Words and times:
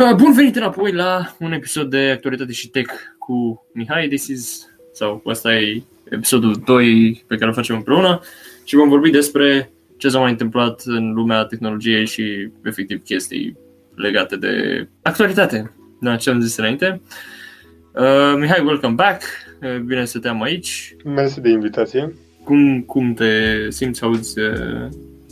Uh, 0.00 0.14
Bun 0.16 0.32
venit 0.32 0.56
înapoi 0.56 0.92
la 0.92 1.36
un 1.38 1.52
episod 1.52 1.90
de 1.90 1.98
actualitate 1.98 2.52
și 2.52 2.68
tech 2.68 2.92
cu 3.18 3.66
Mihai. 3.72 4.08
This 4.08 4.26
is, 4.26 4.68
sau 4.92 5.22
ăsta 5.26 5.54
e 5.54 5.82
episodul 6.10 6.62
2 6.64 7.24
pe 7.26 7.34
care 7.34 7.46
îl 7.46 7.54
facem 7.54 7.76
împreună 7.76 8.20
și 8.64 8.74
vom 8.74 8.88
vorbi 8.88 9.10
despre 9.10 9.70
ce 9.96 10.08
s-a 10.08 10.18
mai 10.18 10.30
întâmplat 10.30 10.82
în 10.84 11.12
lumea 11.12 11.44
tehnologiei 11.44 12.06
și 12.06 12.50
efectiv 12.64 13.02
chestii 13.02 13.56
legate 13.94 14.36
de 14.36 14.86
actualitate. 15.02 15.72
Da, 16.00 16.16
ce 16.16 16.30
am 16.30 16.40
zis 16.40 16.56
înainte. 16.56 17.00
Uh, 17.94 18.34
Mihai, 18.38 18.64
welcome 18.64 18.94
back. 18.94 19.22
Uh, 19.62 19.78
bine 19.78 20.04
să 20.04 20.18
te 20.18 20.28
am 20.28 20.42
aici. 20.42 20.96
Mersi 21.04 21.40
de 21.40 21.48
invitație. 21.48 22.14
Cum, 22.44 22.80
cum 22.80 23.14
te 23.14 23.70
simți, 23.70 24.02
auzi 24.02 24.40
uh, 24.40 24.88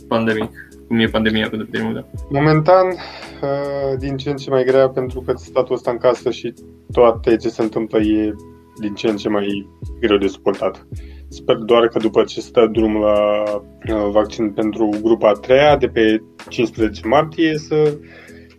pandemic? 0.07 0.68
Cum 0.89 0.99
e 0.99 1.05
pandemia 1.05 1.49
pentru 1.49 1.67
tine? 1.67 1.91
Da? 1.93 2.05
Momentan, 2.29 2.87
uh, 2.87 3.97
din 3.99 4.17
ce 4.17 4.29
în 4.29 4.35
ce 4.35 4.49
mai 4.49 4.63
grea 4.63 4.89
pentru 4.89 5.21
că 5.21 5.33
statul 5.35 5.75
ăsta 5.75 5.91
în 5.91 5.97
casă 5.97 6.29
și 6.29 6.53
toate 6.91 7.35
ce 7.35 7.49
se 7.49 7.61
întâmplă 7.61 7.99
e 7.99 8.35
din 8.79 8.93
ce 8.93 9.07
în 9.07 9.17
ce 9.17 9.29
mai 9.29 9.67
greu 9.99 10.17
de 10.17 10.27
suportat. 10.27 10.87
Sper 11.27 11.55
doar 11.55 11.87
că 11.87 11.99
după 11.99 12.23
ce 12.23 12.41
stă 12.41 12.69
drumul 12.71 13.01
la 13.01 13.43
uh, 13.53 14.09
vaccin 14.11 14.49
pentru 14.49 14.89
grupa 15.01 15.29
a 15.29 15.33
treia 15.33 15.77
de 15.77 15.87
pe 15.87 16.21
15 16.47 17.07
martie 17.07 17.57
să 17.57 17.97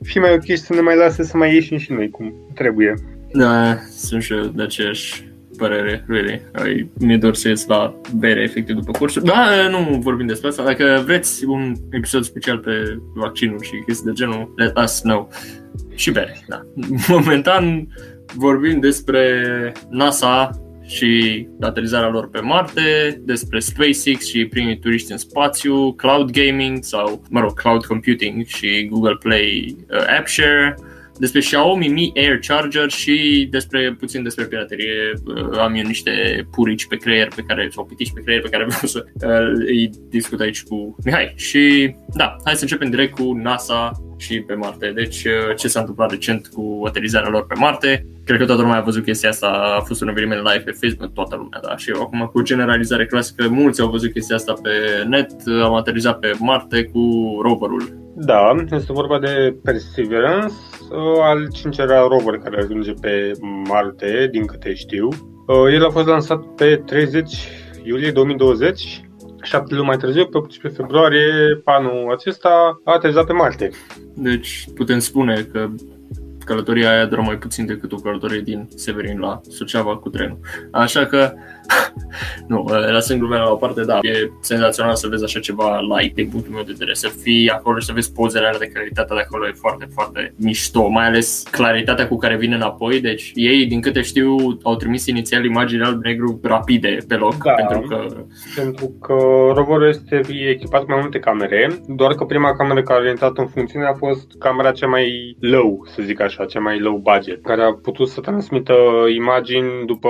fie 0.02 0.20
mai 0.20 0.34
ok 0.34 0.44
și 0.44 0.56
să 0.56 0.74
ne 0.74 0.80
mai 0.80 0.96
lase 0.96 1.22
să 1.22 1.36
mai 1.36 1.54
ieșim 1.54 1.78
și 1.78 1.92
noi 1.92 2.10
cum 2.10 2.34
trebuie. 2.54 2.94
Da, 3.32 3.76
sunt 3.90 4.22
și 4.22 4.32
eu 4.32 4.44
de 4.44 4.62
aceeași 4.62 5.29
părere, 5.60 6.04
really. 6.08 6.42
Mi-e 6.98 7.16
dor 7.16 7.34
să 7.34 7.48
ies 7.48 7.66
la 7.66 8.00
bere 8.16 8.42
efectiv 8.42 8.74
după 8.74 8.98
cursul. 8.98 9.22
Da, 9.22 9.68
nu 9.70 9.98
vorbim 9.98 10.26
despre 10.26 10.48
asta. 10.48 10.64
Dacă 10.64 11.02
vreți 11.04 11.44
un 11.44 11.74
episod 11.90 12.24
special 12.24 12.58
pe 12.58 12.98
vaccinul 13.14 13.62
și 13.62 13.82
chestii 13.86 14.06
de 14.06 14.12
genul, 14.12 14.52
let 14.56 14.78
us 14.78 15.00
know. 15.00 15.28
Și 15.94 16.10
bere, 16.10 16.44
da. 16.48 16.62
Momentan 17.14 17.88
vorbim 18.34 18.80
despre 18.80 19.72
NASA 19.90 20.50
și 20.86 21.46
aterizarea 21.60 22.08
lor 22.08 22.28
pe 22.28 22.40
Marte, 22.40 23.20
despre 23.24 23.58
SpaceX 23.58 24.26
și 24.28 24.46
primii 24.46 24.78
turiști 24.78 25.12
în 25.12 25.18
spațiu, 25.18 25.92
cloud 25.92 26.30
gaming 26.30 26.84
sau, 26.84 27.22
mă 27.30 27.40
rog, 27.40 27.60
cloud 27.60 27.84
computing 27.84 28.46
și 28.46 28.86
Google 28.90 29.16
Play 29.20 29.76
uh, 29.90 30.18
App 30.18 30.28
Share, 30.28 30.74
despre 31.20 31.40
Xiaomi 31.40 31.88
Mi 31.88 32.12
Air 32.16 32.38
Charger 32.38 32.90
și 32.90 33.46
despre 33.50 33.96
puțin 33.98 34.22
despre 34.22 34.44
piraterie. 34.44 35.12
Uh, 35.24 35.58
am 35.58 35.74
eu 35.74 35.86
niște 35.86 36.10
purici 36.50 36.86
pe 36.86 36.96
creier 36.96 37.28
pe 37.36 37.42
care, 37.46 37.68
sau 37.72 37.84
pitici 37.84 38.12
pe 38.12 38.20
creier 38.20 38.42
pe 38.42 38.48
care 38.48 38.64
vreau 38.64 38.80
să 38.84 39.04
uh, 39.14 39.64
îi 39.66 39.90
discut 40.08 40.40
aici 40.40 40.62
cu 40.62 40.96
Mihai. 41.04 41.32
Și 41.36 41.94
da, 42.14 42.36
hai 42.44 42.54
să 42.54 42.62
începem 42.62 42.90
direct 42.90 43.14
cu 43.14 43.32
NASA 43.32 43.92
și 44.18 44.40
pe 44.40 44.54
Marte. 44.54 44.92
Deci 44.94 45.24
uh, 45.24 45.56
ce 45.56 45.68
s-a 45.68 45.80
întâmplat 45.80 46.10
recent 46.10 46.46
cu 46.46 46.82
aterizarea 46.86 47.30
lor 47.30 47.46
pe 47.46 47.54
Marte. 47.58 48.06
Cred 48.24 48.38
că 48.38 48.46
toată 48.46 48.62
lumea 48.62 48.76
a 48.76 48.82
văzut 48.82 49.04
chestia 49.04 49.28
asta, 49.28 49.76
a 49.78 49.80
fost 49.80 50.00
un 50.02 50.08
eveniment 50.08 50.40
live 50.40 50.64
pe 50.64 50.76
Facebook, 50.80 51.12
toată 51.12 51.36
lumea, 51.36 51.60
da. 51.62 51.76
Și 51.76 51.92
acum 51.94 52.30
cu 52.32 52.42
generalizare 52.42 53.06
clasică, 53.06 53.48
mulți 53.48 53.80
au 53.80 53.90
văzut 53.90 54.12
chestia 54.12 54.36
asta 54.36 54.52
pe 54.62 54.70
net, 55.08 55.30
am 55.62 55.74
aterizat 55.74 56.18
pe 56.18 56.32
Marte 56.38 56.84
cu 56.84 57.00
roverul. 57.42 57.98
Da, 58.16 58.54
este 58.70 58.92
vorba 58.92 59.18
de 59.18 59.56
Perseverance, 59.64 60.54
al 61.22 61.48
cincelea 61.52 62.00
rover 62.00 62.38
care 62.38 62.62
ajunge 62.62 62.92
pe 63.00 63.32
Marte, 63.68 64.28
din 64.30 64.46
câte 64.46 64.74
știu. 64.74 65.08
Uh, 65.46 65.72
el 65.72 65.84
a 65.84 65.90
fost 65.90 66.06
lansat 66.06 66.44
pe 66.44 66.82
30 66.86 67.48
iulie 67.82 68.10
2020 68.10 69.00
șapte 69.42 69.74
luni 69.74 69.86
mai 69.86 69.96
târziu, 69.96 70.26
pe 70.26 70.36
18 70.36 70.80
februarie 70.80 71.60
anul 71.64 72.12
acesta, 72.12 72.80
a 72.84 72.92
aterizat 72.92 73.26
pe 73.26 73.32
Marte. 73.32 73.70
Deci 74.14 74.68
putem 74.74 74.98
spune 74.98 75.46
că 75.52 75.68
călătoria 76.44 76.90
aia 76.90 77.06
dură 77.06 77.20
mai 77.20 77.38
puțin 77.38 77.66
decât 77.66 77.92
o 77.92 77.96
călătorie 77.96 78.40
din 78.40 78.68
Severin 78.74 79.18
la 79.18 79.40
Suceava 79.48 79.96
cu 79.96 80.08
trenul. 80.08 80.38
Așa 80.70 81.06
că 81.06 81.32
nu, 82.48 82.66
lăsând 82.92 83.18
glumele 83.18 83.42
la 83.42 83.50
o 83.50 83.54
parte, 83.54 83.84
da, 83.84 83.98
e 84.02 84.30
senzațional 84.40 84.94
să 84.94 85.08
vezi 85.08 85.24
așa 85.24 85.40
ceva 85.40 85.80
live 85.80 86.12
din 86.14 86.28
punctul 86.28 86.52
meu 86.52 86.62
de 86.62 86.72
vedere, 86.72 86.94
să 86.94 87.08
fii 87.08 87.48
acolo 87.48 87.78
și 87.78 87.86
să 87.86 87.92
vezi 87.92 88.12
pozele 88.12 88.46
alea 88.46 88.58
de 88.58 88.66
calitatea 88.66 89.16
de 89.16 89.22
acolo 89.22 89.46
e 89.46 89.52
foarte, 89.52 89.88
foarte 89.94 90.34
mișto, 90.36 90.88
mai 90.88 91.06
ales 91.06 91.44
claritatea 91.50 92.08
cu 92.08 92.16
care 92.16 92.36
vine 92.36 92.54
înapoi, 92.54 93.00
deci 93.00 93.30
ei, 93.34 93.66
din 93.66 93.80
câte 93.80 94.00
știu, 94.00 94.36
au 94.62 94.76
trimis 94.76 95.06
inițial 95.06 95.44
imagini 95.44 95.82
alb-negru 95.82 96.40
rapide 96.42 96.96
pe 97.08 97.14
loc, 97.14 97.36
da, 97.36 97.52
pentru 97.52 97.80
că... 97.80 98.06
Pentru 98.56 98.94
că 99.00 99.14
roverul 99.54 99.88
este 99.88 100.20
echipat 100.48 100.80
cu 100.80 100.90
mai 100.90 101.00
multe 101.00 101.18
camere, 101.18 101.80
doar 101.88 102.14
că 102.14 102.24
prima 102.24 102.56
cameră 102.56 102.82
care 102.82 103.06
a 103.06 103.10
intrat 103.10 103.38
în 103.38 103.46
funcțiune 103.46 103.86
a 103.86 103.94
fost 103.94 104.32
camera 104.38 104.70
cea 104.70 104.86
mai 104.86 105.36
low, 105.40 105.86
să 105.94 106.02
zic 106.02 106.20
așa, 106.20 106.44
cea 106.44 106.60
mai 106.60 106.78
low 106.78 106.96
budget, 106.96 107.42
care 107.42 107.62
a 107.62 107.72
putut 107.72 108.08
să 108.08 108.20
transmită 108.20 108.74
imagini 109.14 109.86
după 109.86 110.08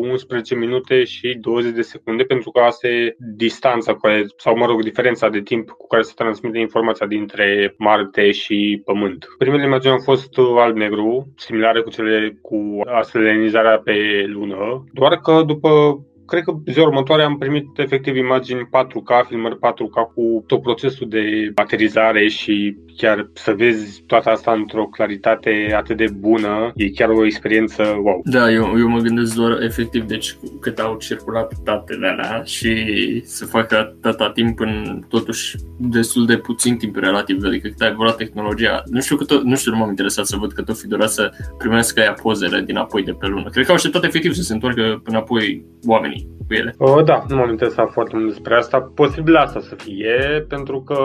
11 0.00 0.54
minute 0.54 0.99
și 1.04 1.36
20 1.40 1.72
de 1.72 1.82
secunde, 1.82 2.22
pentru 2.22 2.50
că 2.50 2.60
asta 2.60 2.88
e 2.88 3.16
distanța 3.18 3.94
care, 3.94 4.26
sau 4.36 4.56
mă 4.56 4.66
rog, 4.66 4.82
diferența 4.82 5.28
de 5.28 5.40
timp 5.40 5.70
cu 5.70 5.86
care 5.86 6.02
se 6.02 6.12
transmite 6.16 6.58
informația 6.58 7.06
dintre 7.06 7.74
Marte 7.78 8.30
și 8.30 8.82
Pământ. 8.84 9.26
Primele 9.38 9.64
imagini 9.64 9.92
au 9.92 9.98
fost 9.98 10.38
alb-negru, 10.58 11.32
similare 11.36 11.80
cu 11.80 11.90
cele 11.90 12.38
cu 12.42 12.80
aselenizarea 12.84 13.78
pe 13.78 14.24
lună, 14.26 14.84
doar 14.92 15.20
că 15.20 15.42
după 15.46 16.00
cred 16.30 16.42
că 16.42 16.52
ziua 16.66 16.86
următoare 16.86 17.22
am 17.22 17.38
primit 17.38 17.66
efectiv 17.76 18.16
imagini 18.16 18.68
4K, 18.68 19.26
filmări 19.28 19.56
4K 19.56 20.14
cu 20.14 20.44
tot 20.46 20.62
procesul 20.62 21.08
de 21.08 21.52
aterizare 21.54 22.28
și 22.28 22.76
chiar 22.96 23.30
să 23.32 23.52
vezi 23.52 24.02
toată 24.06 24.30
asta 24.30 24.52
într-o 24.52 24.84
claritate 24.84 25.72
atât 25.76 25.96
de 25.96 26.06
bună, 26.18 26.72
e 26.74 26.90
chiar 26.90 27.08
o 27.08 27.24
experiență 27.24 27.82
wow. 28.02 28.20
Da, 28.24 28.50
eu, 28.50 28.78
eu 28.78 28.88
mă 28.88 28.98
gândesc 28.98 29.34
doar 29.34 29.62
efectiv, 29.62 30.04
deci 30.04 30.36
cât 30.60 30.78
au 30.78 30.96
circulat 30.96 31.52
datele 31.64 32.06
alea 32.08 32.42
și 32.44 32.72
să 33.24 33.44
facă 33.44 33.78
atâta 33.78 34.30
timp 34.30 34.60
în 34.60 35.04
totuși 35.08 35.56
destul 35.78 36.26
de 36.26 36.36
puțin 36.36 36.76
timp 36.76 36.96
relativ, 36.96 37.44
adică 37.44 37.68
cât 37.68 37.80
a 37.80 37.86
evoluat 37.86 38.16
tehnologia. 38.16 38.82
Nu 38.86 39.00
știu, 39.00 39.16
cât, 39.16 39.42
nu 39.42 39.56
știu, 39.56 39.72
nu 39.72 39.78
m-am 39.78 39.88
interesat 39.88 40.26
să 40.26 40.36
văd 40.36 40.52
cât 40.52 40.68
o 40.68 40.72
fi 40.72 40.86
durat 40.86 41.10
să 41.10 41.32
primească 41.58 42.00
aia 42.00 42.12
pozele 42.12 42.60
din 42.60 42.76
apoi 42.76 43.02
de 43.02 43.12
pe 43.12 43.26
lună. 43.26 43.48
Cred 43.50 43.64
că 43.64 43.70
au 43.70 43.76
așteptat 43.76 44.04
efectiv 44.04 44.32
să 44.32 44.42
se 44.42 44.52
întoarcă 44.52 45.02
înapoi 45.04 45.64
oamenii 45.88 46.28
cu 46.50 46.56
ele. 46.56 46.74
Uh, 46.78 47.04
da, 47.04 47.24
nu 47.28 47.36
m-am 47.36 47.50
interesat 47.50 47.90
foarte 47.92 48.16
mult 48.16 48.28
despre 48.28 48.54
asta. 48.56 48.92
Posibil 48.94 49.36
asta 49.36 49.60
să 49.60 49.74
fie, 49.74 50.44
pentru 50.48 50.82
că 50.82 50.98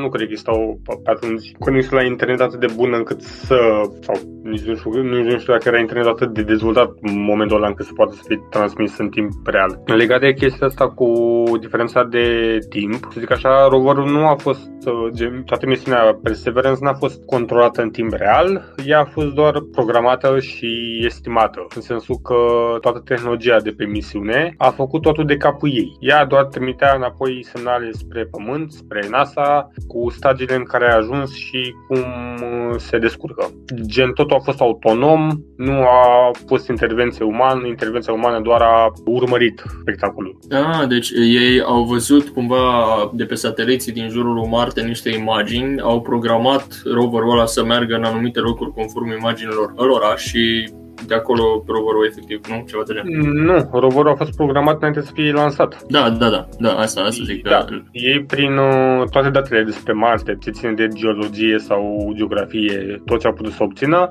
nu 0.00 0.08
cred 0.08 0.28
că 0.28 0.34
stau 0.34 0.80
pe 0.84 1.10
atunci 1.10 1.52
conexiune 1.58 2.02
la 2.02 2.08
internet 2.08 2.40
atât 2.40 2.60
de 2.60 2.72
bună 2.76 2.96
încât 2.96 3.20
să, 3.22 3.58
sau 4.00 4.14
nici 4.42 4.62
nu 4.62 4.74
știu, 4.76 5.02
nici 5.02 5.32
nu 5.32 5.38
știu 5.38 5.52
dacă 5.52 5.68
era 5.68 5.78
internet 5.78 6.06
atât 6.06 6.32
de 6.32 6.42
dezvoltat 6.42 6.90
în 7.00 7.22
momentul 7.22 7.56
ăla 7.56 7.66
încât 7.66 7.86
să 7.86 7.92
poată 7.94 8.12
să 8.14 8.22
fie 8.26 8.46
transmis 8.50 8.98
în 8.98 9.08
timp 9.08 9.30
real. 9.44 9.82
Legat 9.84 10.20
de 10.20 10.32
chestia 10.32 10.66
asta 10.66 10.88
cu 10.88 11.12
diferența 11.60 12.04
de 12.04 12.58
timp, 12.68 13.08
să 13.12 13.20
zic 13.20 13.30
așa, 13.30 13.68
roverul 13.68 14.10
nu 14.10 14.26
a 14.26 14.34
fost, 14.34 14.70
uh, 14.86 15.42
toată 15.44 15.66
misiunea 15.66 16.18
Perseverance 16.22 16.84
n-a 16.84 16.94
fost 16.94 17.24
controlată 17.24 17.82
în 17.82 17.90
timp 17.90 18.12
real, 18.12 18.74
ea 18.86 19.00
a 19.00 19.04
fost 19.04 19.34
doar 19.34 19.54
programată 19.72 20.38
și 20.38 21.00
estimată, 21.04 21.66
în 21.74 21.80
sensul 21.80 22.16
că 22.16 22.36
toată 22.80 23.02
tehnologia 23.04 23.60
de 23.60 23.70
pe 23.70 23.84
misiune 23.84 24.54
a 24.58 24.70
făcut 24.70 24.89
totul 24.98 25.24
de 25.26 25.36
capul 25.36 25.70
ei. 25.72 25.96
Ea 26.00 26.24
doar 26.24 26.44
trimitea 26.44 26.92
înapoi 26.96 27.44
semnale 27.44 27.90
spre 27.92 28.24
Pământ, 28.30 28.72
spre 28.72 29.06
NASA, 29.10 29.70
cu 29.86 30.10
stagiile 30.10 30.54
în 30.54 30.64
care 30.64 30.90
a 30.90 30.96
ajuns 30.96 31.34
și 31.34 31.74
cum 31.88 31.98
uh, 31.98 32.74
se 32.76 32.98
descurcă. 32.98 33.50
Gen, 33.86 34.12
totul 34.12 34.36
a 34.36 34.40
fost 34.40 34.60
autonom, 34.60 35.28
nu 35.56 35.72
a 35.72 36.30
fost 36.46 36.68
intervenție 36.68 37.24
umană, 37.24 37.66
intervenția 37.66 38.12
umană 38.12 38.40
doar 38.40 38.60
a 38.60 38.92
urmărit 39.04 39.62
spectacolul. 39.80 40.38
Ah, 40.50 40.88
deci 40.88 41.10
ei 41.10 41.62
au 41.62 41.82
văzut 41.82 42.28
cumva 42.28 42.64
de 43.12 43.24
pe 43.24 43.34
sateliții 43.34 43.92
din 43.92 44.08
jurul 44.08 44.46
Marte 44.46 44.80
niște 44.80 45.10
imagini, 45.10 45.80
au 45.80 46.00
programat 46.00 46.66
roverul 46.84 47.30
ăla 47.30 47.46
să 47.46 47.64
meargă 47.64 47.94
în 47.94 48.04
anumite 48.04 48.40
locuri 48.40 48.72
conform 48.72 49.10
imaginilor 49.18 49.72
lor 49.76 50.02
și 50.16 50.70
de 51.10 51.16
acolo 51.16 51.44
roverul 51.66 52.06
efectiv, 52.10 52.40
nu? 52.48 52.64
Ceva 52.68 52.82
de 52.86 52.92
genul. 52.94 53.32
Nu, 53.48 53.80
roverul 53.80 54.10
a 54.10 54.14
fost 54.14 54.36
programat 54.36 54.76
înainte 54.78 55.00
să 55.00 55.10
fie 55.14 55.32
lansat. 55.32 55.82
Da, 55.88 56.10
da, 56.10 56.28
da, 56.30 56.48
da, 56.58 56.72
asta, 56.72 57.00
asta 57.00 57.22
zic. 57.24 57.42
Da. 57.42 57.64
Că... 57.68 57.74
Ei 57.90 58.24
prin 58.24 58.56
uh, 58.56 59.08
toate 59.10 59.30
datele 59.30 59.62
despre 59.62 59.92
Marte, 59.92 60.36
ce 60.42 60.50
ține 60.50 60.72
de 60.72 60.88
geologie 60.88 61.58
sau 61.58 62.12
geografie, 62.16 63.02
tot 63.06 63.20
ce 63.20 63.26
au 63.26 63.32
putut 63.32 63.52
să 63.52 63.62
obțină, 63.62 64.08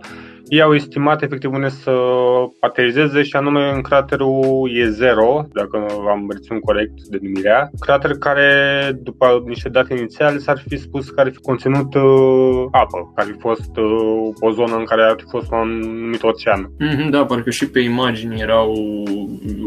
ei 0.49 0.61
au 0.61 0.73
estimat 0.73 1.21
efectiv 1.21 1.51
unde 1.53 1.69
să 1.69 1.91
aterizeze 2.59 3.23
și 3.23 3.35
anume 3.35 3.71
în 3.75 3.81
craterul 3.81 4.69
E0, 4.69 5.47
dacă 5.53 5.85
am 6.09 6.27
reținut 6.31 6.61
corect 6.61 6.93
denumirea, 7.09 7.69
crater 7.79 8.11
care, 8.11 8.51
după 9.01 9.43
niște 9.45 9.69
date 9.69 9.93
inițiale, 9.93 10.37
s-ar 10.37 10.63
fi 10.67 10.77
spus 10.77 11.09
că 11.09 11.19
ar 11.19 11.29
fi 11.31 11.37
conținut 11.37 11.93
uh, 11.93 12.65
apă, 12.71 13.11
că 13.15 13.21
ar 13.21 13.25
fi 13.25 13.39
fost 13.39 13.77
uh, 13.77 14.33
o 14.39 14.51
zonă 14.51 14.75
în 14.75 14.83
care 14.83 15.01
ar 15.01 15.15
fi 15.17 15.25
fost 15.29 15.51
un 15.51 15.57
anumit 15.57 16.23
ocean. 16.23 16.71
Mm-hmm, 16.83 17.09
da, 17.09 17.25
parcă 17.25 17.49
și 17.49 17.69
pe 17.69 17.79
imagini 17.79 18.41
erau 18.41 18.73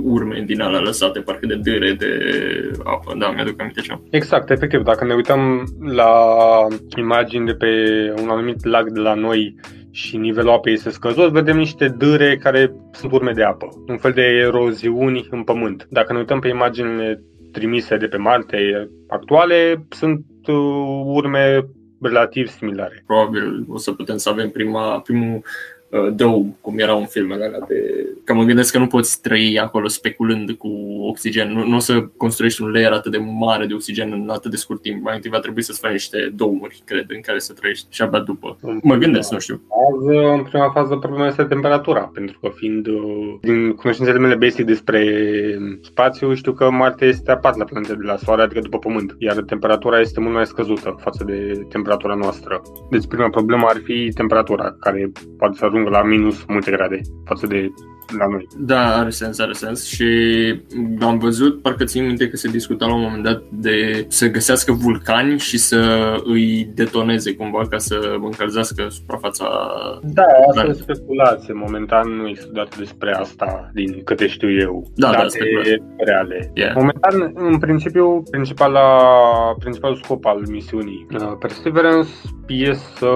urme 0.02 0.42
din 0.46 0.60
alea 0.60 0.80
lăsate, 0.80 1.20
parcă 1.20 1.46
de 1.46 1.56
dâre 1.56 1.92
de 1.92 2.18
apă, 2.84 3.14
da, 3.18 3.30
mi-aduc 3.30 3.60
aminte 3.60 3.80
ceva. 3.80 4.00
Exact, 4.10 4.50
efectiv, 4.50 4.82
dacă 4.82 5.04
ne 5.04 5.14
uităm 5.14 5.64
la 5.80 6.12
imagini 6.96 7.46
de 7.46 7.54
pe 7.54 7.68
un 8.22 8.28
anumit 8.28 8.64
lag 8.64 8.90
de 8.90 9.00
la 9.00 9.14
noi 9.14 9.54
și 9.92 10.16
nivelul 10.16 10.50
apei 10.50 10.72
este 10.72 10.90
scăzut, 10.90 11.32
vedem 11.32 11.56
niște 11.56 11.88
dâre 11.88 12.36
care 12.36 12.74
sunt 12.92 13.12
urme 13.12 13.32
de 13.32 13.42
apă, 13.42 13.68
un 13.88 13.96
fel 13.96 14.12
de 14.12 14.22
eroziuni 14.22 15.26
în 15.30 15.42
pământ. 15.42 15.86
Dacă 15.90 16.12
ne 16.12 16.18
uităm 16.18 16.40
pe 16.40 16.48
imaginile 16.48 17.22
trimise 17.52 17.96
de 17.96 18.06
pe 18.06 18.16
Marte 18.16 18.88
actuale, 19.08 19.86
sunt 19.88 20.24
uh, 20.46 21.02
urme 21.04 21.66
relativ 22.00 22.48
similare. 22.48 23.02
Probabil 23.06 23.64
o 23.68 23.78
să 23.78 23.92
putem 23.92 24.16
să 24.16 24.28
avem 24.28 24.50
prima, 24.50 25.00
primul 25.00 25.42
Uh, 25.92 26.12
dău, 26.14 26.56
cum 26.60 26.78
erau 26.78 26.98
în 26.98 27.06
filmele 27.06 27.44
alea 27.44 27.64
de... 27.68 28.06
Că 28.24 28.34
mă 28.34 28.44
gândesc 28.44 28.72
că 28.72 28.78
nu 28.78 28.86
poți 28.86 29.20
trăi 29.20 29.58
acolo 29.58 29.88
speculând 29.88 30.50
cu 30.50 30.68
oxigen. 31.08 31.52
Nu, 31.52 31.66
nu 31.66 31.76
o 31.76 31.78
să 31.78 32.00
construiești 32.16 32.62
un 32.62 32.70
layer 32.70 32.92
atât 32.92 33.12
de 33.12 33.18
mare 33.18 33.66
de 33.66 33.74
oxigen 33.74 34.12
în 34.12 34.28
atât 34.28 34.50
de 34.50 34.56
scurt 34.56 34.82
timp. 34.82 35.02
Mai 35.02 35.14
întâi 35.14 35.30
va 35.30 35.38
trebui 35.38 35.62
să-ți 35.62 35.80
faci 35.80 35.92
niște 35.92 36.32
dăumuri, 36.34 36.82
cred, 36.84 37.04
în 37.08 37.20
care 37.20 37.38
să 37.38 37.52
trăiești 37.52 37.86
și 37.90 38.02
abia 38.02 38.18
după. 38.18 38.58
Mă 38.82 38.94
gândesc, 38.94 39.32
nu 39.32 39.38
știu. 39.38 39.60
Fază, 39.68 40.32
în 40.32 40.42
prima 40.42 40.70
fază 40.70 40.96
problema 40.96 41.26
este 41.26 41.42
temperatura, 41.42 42.10
pentru 42.14 42.38
că 42.40 42.50
fiind 42.54 42.86
uh, 42.86 43.34
din 43.40 43.72
cunoștințele 43.72 44.18
mele 44.18 44.34
basic 44.34 44.64
despre 44.64 45.00
spațiu, 45.82 46.34
știu 46.34 46.52
că 46.52 46.70
Marte 46.70 47.04
este 47.04 47.30
a 47.30 47.36
patra 47.36 47.64
planetă 47.64 47.94
de 47.94 48.04
la 48.04 48.16
Soare, 48.16 48.42
adică 48.42 48.60
după 48.60 48.78
Pământ, 48.78 49.14
iar 49.18 49.34
temperatura 49.36 50.00
este 50.00 50.20
mult 50.20 50.34
mai 50.34 50.46
scăzută 50.46 50.96
față 51.00 51.24
de 51.24 51.66
temperatura 51.68 52.14
noastră. 52.14 52.62
Deci 52.90 53.06
prima 53.06 53.30
problemă 53.30 53.66
ar 53.68 53.80
fi 53.84 54.10
temperatura, 54.14 54.76
care 54.80 55.12
poate 55.38 55.56
să 55.56 55.64
ajungă 55.64 55.81
ajung 55.82 55.88
la 55.88 56.02
minus 56.02 56.44
multe 56.48 56.70
grade 56.70 57.00
față 57.24 57.46
de 57.46 57.72
la 58.18 58.26
noi. 58.26 58.46
Da, 58.58 58.98
are 58.98 59.10
sens, 59.10 59.38
are 59.38 59.52
sens 59.52 59.86
și 59.86 60.06
am 61.00 61.18
văzut, 61.18 61.62
parcă 61.62 61.84
țin 61.84 62.06
minte 62.06 62.28
că 62.28 62.36
se 62.36 62.48
discuta 62.48 62.86
la 62.86 62.94
un 62.94 63.00
moment 63.00 63.22
dat 63.22 63.42
de 63.50 64.04
să 64.08 64.26
găsească 64.26 64.72
vulcani 64.72 65.38
și 65.38 65.58
să 65.58 66.12
îi 66.24 66.70
detoneze 66.74 67.34
cumva 67.34 67.66
ca 67.70 67.78
să 67.78 68.16
încălzească 68.22 68.86
suprafața. 68.88 69.46
Da, 70.02 70.24
asta 70.48 70.64
e 70.68 70.72
speculație. 70.72 71.54
Momentan 71.54 72.08
nu 72.08 72.26
e 72.26 72.34
studiat 72.34 72.78
despre 72.78 73.12
asta, 73.12 73.70
din 73.74 74.02
câte 74.04 74.26
știu 74.26 74.60
eu. 74.60 74.90
Da, 74.94 75.10
da 75.10 75.16
date 75.16 75.38
da, 75.64 76.04
reale. 76.04 76.50
Yeah. 76.54 76.72
Momentan, 76.74 77.32
în 77.34 77.58
principiu, 77.58 78.22
principala, 78.30 78.88
principalul 79.58 80.00
scop 80.02 80.24
al 80.24 80.42
misiunii 80.50 81.06
uh, 81.12 81.32
Perseverance 81.38 82.10
e 82.48 82.72
să 82.72 83.10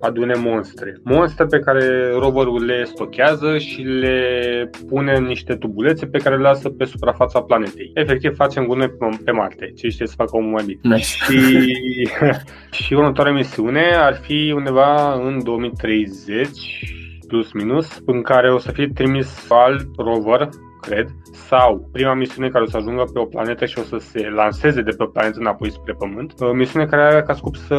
adune 0.00 0.34
monstre. 0.34 1.00
Monstre 1.02 1.44
pe 1.44 1.58
care 1.58 2.10
roverul 2.18 2.64
le 2.64 2.84
stochează 2.84 3.58
și 3.58 3.82
le 3.82 4.70
pune 4.88 5.12
în 5.16 5.24
niște 5.24 5.54
tubulețe 5.54 6.06
pe 6.06 6.18
care 6.18 6.36
le 6.36 6.42
lasă 6.42 6.68
pe 6.68 6.84
suprafața 6.84 7.40
planetei. 7.40 7.90
Efectiv 7.94 8.34
facem 8.34 8.66
gunoi 8.66 8.92
pe 9.24 9.30
Marte, 9.30 9.72
ce 9.76 9.88
știe 9.88 10.06
să 10.06 10.14
facă 10.16 10.36
omul 10.36 10.50
mai 10.50 10.78
Nice. 10.82 11.04
Și, 11.04 11.38
și 12.84 12.94
următoarea 12.94 13.32
misiune 13.32 13.94
ar 13.94 14.14
fi 14.22 14.52
undeva 14.56 15.14
în 15.14 15.44
2030 15.44 16.48
plus 17.26 17.52
minus, 17.52 18.02
în 18.06 18.22
care 18.22 18.52
o 18.52 18.58
să 18.58 18.72
fie 18.72 18.90
trimis 18.94 19.46
alt 19.48 19.86
rover 19.96 20.48
cred, 20.86 21.08
sau 21.48 21.88
prima 21.92 22.14
misiune 22.14 22.48
care 22.48 22.64
o 22.64 22.66
să 22.66 22.76
ajungă 22.76 23.04
pe 23.12 23.18
o 23.18 23.24
planetă 23.24 23.64
și 23.64 23.78
o 23.78 23.82
să 23.82 23.96
se 23.98 24.28
lanseze 24.34 24.82
de 24.82 24.94
pe 24.98 25.08
planetă 25.12 25.38
înapoi 25.38 25.70
spre 25.70 25.94
Pământ, 25.98 26.32
o 26.38 26.52
misiune 26.52 26.86
care 26.86 27.02
are 27.02 27.22
ca 27.22 27.34
scop 27.34 27.56
să 27.56 27.76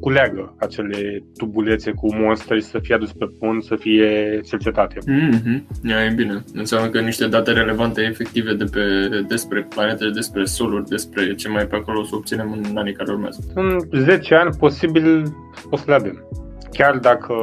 culeagă 0.00 0.54
acele 0.58 1.24
tubulețe 1.36 1.90
cu 1.90 2.14
monstre 2.14 2.58
și 2.58 2.64
să 2.64 2.78
fie 2.78 2.94
adus 2.94 3.12
pe 3.12 3.26
Pământ, 3.38 3.62
să 3.62 3.76
fie 3.76 4.40
cercetate. 4.44 4.98
Mm-hmm. 4.98 5.88
Ia, 5.88 6.04
e 6.04 6.12
bine. 6.16 6.44
Înseamnă 6.54 6.88
că 6.88 7.00
niște 7.00 7.26
date 7.26 7.52
relevante 7.52 8.02
efective 8.02 8.54
de 8.54 8.64
pe, 8.64 8.80
despre 9.28 9.66
planete, 9.74 10.10
despre 10.10 10.44
soluri, 10.44 10.84
despre 10.84 11.34
ce 11.34 11.48
mai 11.48 11.66
pe 11.66 11.76
acolo 11.76 12.00
o 12.00 12.04
să 12.04 12.14
obținem 12.14 12.52
în 12.52 12.76
anii 12.76 12.92
care 12.92 13.12
urmează. 13.12 13.40
În 13.54 13.78
10 13.92 14.34
ani, 14.34 14.56
posibil, 14.58 15.22
o 15.70 15.76
să 15.76 15.84
le 15.86 15.94
avem. 15.94 16.28
Chiar 16.70 16.98
dacă 16.98 17.34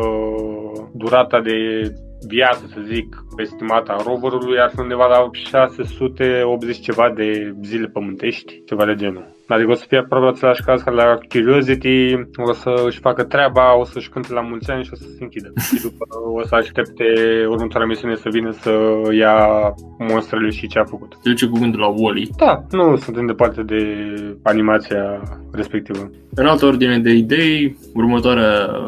durata 0.93 1.41
de 1.41 1.51
viață, 2.27 2.63
să 2.73 2.79
zic, 2.85 3.25
estimată 3.37 3.91
a 3.91 4.03
roverului 4.05 4.59
ar 4.59 4.69
fi 4.73 4.79
undeva 4.79 5.07
la 5.07 5.29
680 5.31 6.79
ceva 6.79 7.13
de 7.15 7.55
zile 7.61 7.87
pământești, 7.87 8.63
ceva 8.65 8.85
de 8.85 8.95
genul. 8.95 9.31
Adică 9.47 9.71
o 9.71 9.73
să 9.73 9.85
fie 9.87 9.97
aproape 9.97 10.27
același 10.27 10.63
caz 10.63 10.81
ca 10.81 10.91
la 10.91 11.17
Curiosity, 11.29 12.13
o 12.49 12.53
să 12.53 12.83
își 12.85 12.99
facă 12.99 13.23
treaba, 13.23 13.77
o 13.79 13.83
să-și 13.83 14.09
cânte 14.09 14.33
la 14.33 14.41
mulți 14.41 14.71
ani 14.71 14.83
și 14.83 14.89
o 14.93 14.95
să 14.95 15.03
se 15.03 15.23
închidă. 15.23 15.51
Și 15.67 15.81
după 15.81 16.05
o 16.33 16.45
să 16.45 16.55
aștepte 16.55 17.05
următoarea 17.49 17.87
misiune 17.87 18.15
să 18.15 18.29
vină 18.31 18.51
să 18.51 18.71
ia 19.11 19.35
monstrele 19.97 20.49
și 20.49 20.67
ce 20.67 20.79
a 20.79 20.83
făcut. 20.83 21.17
De 21.23 21.33
ce 21.33 21.47
cuvântul 21.47 21.79
la 21.79 21.87
Wally? 21.87 22.29
Da, 22.37 22.63
nu 22.71 22.95
suntem 22.95 23.25
departe 23.25 23.63
de 23.63 24.13
animația 24.41 25.21
respectivă. 25.51 26.11
În 26.35 26.45
altă 26.45 26.65
ordine 26.65 26.99
de 26.99 27.11
idei, 27.11 27.77
următoarea 27.93 28.83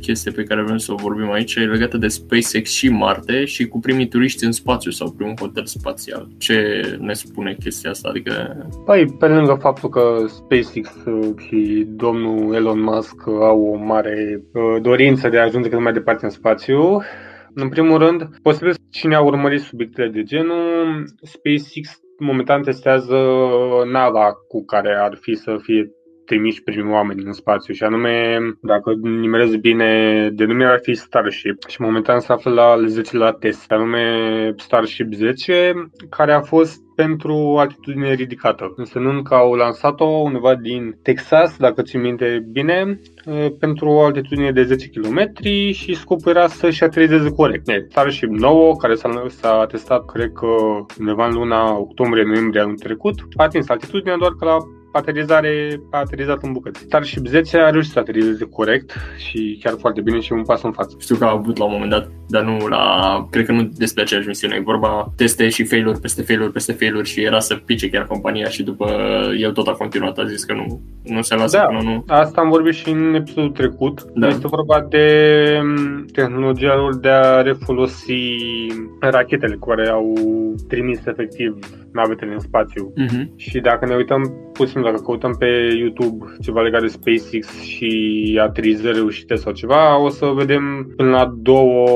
chestie 0.00 0.30
pe 0.30 0.42
care 0.42 0.62
vrem 0.62 0.76
să 0.76 0.92
o 0.92 0.94
vorbim 0.94 1.30
aici 1.30 1.54
e 1.54 1.60
legată 1.60 1.96
de 1.96 2.08
SpaceX 2.08 2.70
și 2.70 2.88
Marte 2.88 3.44
și 3.44 3.66
cu 3.66 3.80
primii 3.80 4.08
turiști 4.08 4.44
în 4.44 4.52
spațiu 4.52 4.90
sau 4.90 5.10
primul 5.10 5.34
hotel 5.40 5.64
spațial. 5.64 6.28
Ce 6.38 6.80
ne 7.00 7.12
spune 7.12 7.56
chestia 7.62 7.90
asta? 7.90 8.08
Adică... 8.08 8.66
Păi, 8.84 9.06
pe 9.18 9.26
lângă 9.26 9.58
faptul 9.60 9.88
că 9.88 10.24
SpaceX 10.26 10.90
și 11.36 11.86
domnul 11.88 12.54
Elon 12.54 12.80
Musk 12.80 13.26
au 13.26 13.62
o 13.62 13.76
mare 13.76 14.42
uh, 14.52 14.82
dorință 14.82 15.28
de 15.28 15.38
a 15.38 15.44
ajunge 15.44 15.68
cât 15.68 15.80
mai 15.80 15.92
departe 15.92 16.24
în 16.24 16.30
spațiu, 16.30 17.02
în 17.54 17.68
primul 17.68 17.98
rând, 17.98 18.28
posibil 18.42 18.74
cine 18.90 19.14
a 19.14 19.20
urmărit 19.20 19.60
subiectele 19.60 20.08
de 20.08 20.22
genul, 20.22 21.04
SpaceX 21.22 22.00
momentan 22.18 22.62
testează 22.62 23.16
nava 23.92 24.32
cu 24.48 24.64
care 24.64 24.96
ar 25.00 25.18
fi 25.20 25.34
să 25.34 25.56
fie 25.62 25.90
trimiși 26.28 26.62
primii 26.62 26.92
oameni 26.92 27.22
în 27.24 27.32
spațiu 27.32 27.74
și 27.74 27.82
anume, 27.82 28.38
dacă 28.60 28.92
nimerez 29.02 29.56
bine, 29.56 29.90
denumirea 30.32 30.72
ar 30.72 30.80
fi 30.82 30.94
Starship 30.94 31.68
și 31.68 31.80
momentan 31.80 32.20
se 32.20 32.32
află 32.32 32.50
la 32.50 32.62
al 32.62 32.86
10 32.86 33.16
la 33.16 33.32
test, 33.32 33.72
anume 33.72 34.04
Starship 34.56 35.12
10, 35.12 35.90
care 36.10 36.32
a 36.32 36.40
fost 36.40 36.80
pentru 36.94 37.56
altitudine 37.58 38.12
ridicată, 38.12 38.72
însemnând 38.76 39.22
că 39.22 39.34
au 39.34 39.54
lansat-o 39.54 40.04
undeva 40.04 40.54
din 40.54 40.98
Texas, 41.02 41.56
dacă 41.56 41.82
ți 41.82 41.96
minte 41.96 42.46
bine, 42.52 43.00
pentru 43.58 43.88
o 43.88 44.00
altitudine 44.00 44.52
de 44.52 44.62
10 44.62 44.88
km 44.88 45.32
și 45.72 45.94
scopul 45.94 46.30
era 46.30 46.46
să-și 46.46 46.84
aterizeze 46.84 47.30
corect. 47.30 47.70
Starship 47.88 48.28
9, 48.28 48.76
care 48.76 48.94
s-a, 48.94 49.24
s-a 49.28 49.66
testat, 49.66 50.04
cred 50.04 50.32
că 50.32 50.46
undeva 50.98 51.26
în 51.26 51.34
luna 51.34 51.78
octombrie-noiembrie 51.78 52.62
anul 52.62 52.78
trecut, 52.78 53.14
a 53.36 53.42
atins 53.42 53.68
altitudinea 53.68 54.16
doar 54.16 54.32
că 54.38 54.44
la 54.44 54.56
aterizare 54.92 55.80
a 55.90 55.98
aterizat 55.98 56.42
în 56.42 56.52
bucăți. 56.52 56.80
Starship 56.80 57.26
10 57.26 57.58
a 57.58 57.70
reușit 57.70 57.92
să 57.92 57.98
aterizeze 57.98 58.44
corect 58.44 58.92
și 59.16 59.58
chiar 59.62 59.74
foarte 59.78 60.00
bine 60.00 60.20
și 60.20 60.32
un 60.32 60.42
pas 60.42 60.62
în 60.62 60.72
față. 60.72 60.96
Știu 60.98 61.16
că 61.16 61.24
a 61.24 61.30
avut 61.30 61.56
la 61.56 61.64
un 61.64 61.72
moment 61.72 61.90
dat, 61.90 62.10
dar 62.28 62.42
nu 62.42 62.66
la, 62.66 63.26
cred 63.30 63.46
că 63.46 63.52
nu 63.52 63.70
despre 63.76 64.02
aceeași 64.02 64.26
misiune, 64.26 64.54
e 64.58 64.60
vorba 64.60 65.12
teste 65.16 65.48
și 65.48 65.64
failuri 65.64 66.00
peste 66.00 66.22
failuri 66.22 66.52
peste 66.52 66.72
failuri 66.72 67.08
și 67.08 67.22
era 67.22 67.38
să 67.38 67.54
pice 67.54 67.90
chiar 67.90 68.06
compania 68.06 68.48
și 68.48 68.62
după 68.62 68.86
el 69.38 69.52
tot 69.52 69.66
a 69.66 69.72
continuat, 69.72 70.18
a 70.18 70.26
zis 70.26 70.44
că 70.44 70.52
nu, 70.52 70.80
nu 71.02 71.22
se 71.22 71.34
lasă 71.34 71.56
da, 71.56 71.62
până 71.62 71.80
nu. 71.82 72.04
asta 72.06 72.40
am 72.40 72.48
vorbit 72.48 72.74
și 72.74 72.90
în 72.90 73.14
episodul 73.14 73.50
trecut. 73.50 74.04
Da. 74.14 74.28
Este 74.28 74.46
vorba 74.46 74.86
de 74.88 75.58
mm, 75.62 76.04
tehnologia 76.12 76.76
lor 76.76 76.96
de 76.96 77.08
a 77.08 77.42
refolosi 77.42 78.36
rachetele 79.00 79.58
care 79.66 79.88
au 79.88 80.14
trimis 80.68 81.06
efectiv 81.06 81.58
navetele 81.98 82.32
în 82.32 82.38
spațiu. 82.38 82.92
Uh-huh. 82.92 83.26
Și 83.36 83.60
dacă 83.60 83.86
ne 83.86 83.94
uităm 83.94 84.22
puțin, 84.52 84.82
dacă 84.82 85.00
căutăm 85.00 85.34
pe 85.38 85.46
YouTube 85.78 86.24
ceva 86.40 86.60
legat 86.60 86.80
de 86.80 86.86
SpaceX 86.86 87.60
și 87.60 87.90
aterizări 88.42 88.94
reușite 88.94 89.34
sau 89.34 89.52
ceva, 89.52 90.02
o 90.02 90.08
să 90.08 90.26
vedem 90.26 90.92
până 90.96 91.10
la 91.10 91.32
două 91.36 91.88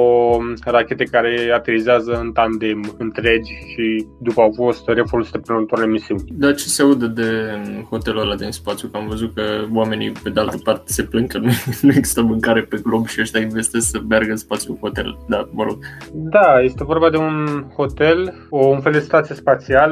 rachete 0.64 1.04
care 1.04 1.52
aterizează 1.54 2.20
în 2.22 2.32
tandem 2.32 2.94
întregi 2.98 3.52
și 3.72 4.06
după 4.20 4.40
au 4.40 4.52
fost 4.54 4.88
refolosite 4.88 5.38
prin 5.38 5.54
următoarele 5.54 5.90
misiuni. 5.90 6.22
Dar 6.32 6.54
ce 6.54 6.68
se 6.68 6.82
aude 6.82 7.06
de 7.06 7.30
hotelul 7.90 8.20
ăla 8.20 8.34
din 8.34 8.50
spațiu? 8.50 8.88
Că 8.88 8.96
am 8.96 9.06
văzut 9.08 9.34
că 9.34 9.42
oamenii 9.72 10.12
pe 10.22 10.30
de 10.30 10.40
altă 10.40 10.56
parte 10.64 10.92
se 10.92 11.02
plâng 11.02 11.26
că 11.26 11.38
nu, 11.38 11.50
nu 11.86 11.92
există 11.96 12.22
mâncare 12.22 12.62
pe 12.62 12.80
glob 12.82 13.06
și 13.06 13.20
ăștia 13.20 13.40
investesc 13.40 13.90
să 13.90 14.00
meargă 14.08 14.30
în 14.30 14.36
spațiu 14.36 14.78
hotel. 14.80 15.18
Da, 15.28 15.48
mă 15.50 15.62
rog. 15.62 15.78
Da, 16.12 16.60
este 16.62 16.84
vorba 16.84 17.10
de 17.10 17.16
un 17.16 17.64
hotel, 17.76 18.46
o, 18.48 18.66
un 18.66 18.80
fel 18.80 18.92
de 18.92 18.98
stație 18.98 19.34
spațială 19.34 19.91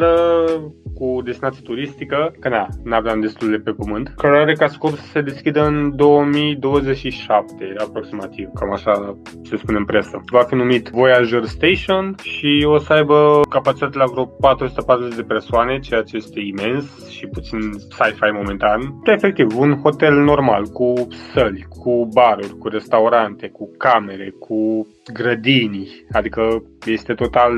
cu 0.94 1.20
destinație 1.24 1.62
turistică, 1.64 2.32
că 2.40 2.48
na, 2.48 2.66
n-aveam 2.84 3.20
destule 3.20 3.58
pe 3.58 3.70
pământ, 3.70 4.12
care 4.16 4.38
are 4.38 4.52
ca 4.52 4.66
scop 4.66 4.90
să 4.90 5.06
se 5.12 5.20
deschidă 5.20 5.64
în 5.64 5.96
2027, 5.96 7.74
aproximativ, 7.78 8.48
cam 8.54 8.72
așa 8.72 9.16
se 9.42 9.56
spune 9.56 9.78
în 9.78 9.84
presă. 9.84 10.20
Va 10.30 10.42
fi 10.42 10.54
numit 10.54 10.88
Voyager 10.88 11.44
Station 11.44 12.14
și 12.22 12.66
o 12.66 12.78
să 12.78 12.92
aibă 12.92 13.40
capacitate 13.48 13.98
la 13.98 14.04
vreo 14.12 14.24
440 14.24 15.16
de 15.16 15.22
persoane, 15.22 15.78
ceea 15.78 16.02
ce 16.02 16.16
este 16.16 16.40
imens 16.40 17.08
și 17.08 17.26
puțin 17.26 17.60
sci-fi 17.72 18.30
momentan. 18.32 18.80
Efectiv, 19.04 19.58
un 19.58 19.80
hotel 19.82 20.14
normal, 20.14 20.66
cu 20.66 20.92
săli, 21.32 21.66
cu 21.68 22.08
baruri, 22.12 22.58
cu 22.58 22.68
restaurante, 22.68 23.48
cu 23.48 23.70
camere, 23.78 24.34
cu 24.38 24.86
grădini, 25.12 26.04
adică 26.12 26.62
este 26.86 27.14
total 27.14 27.52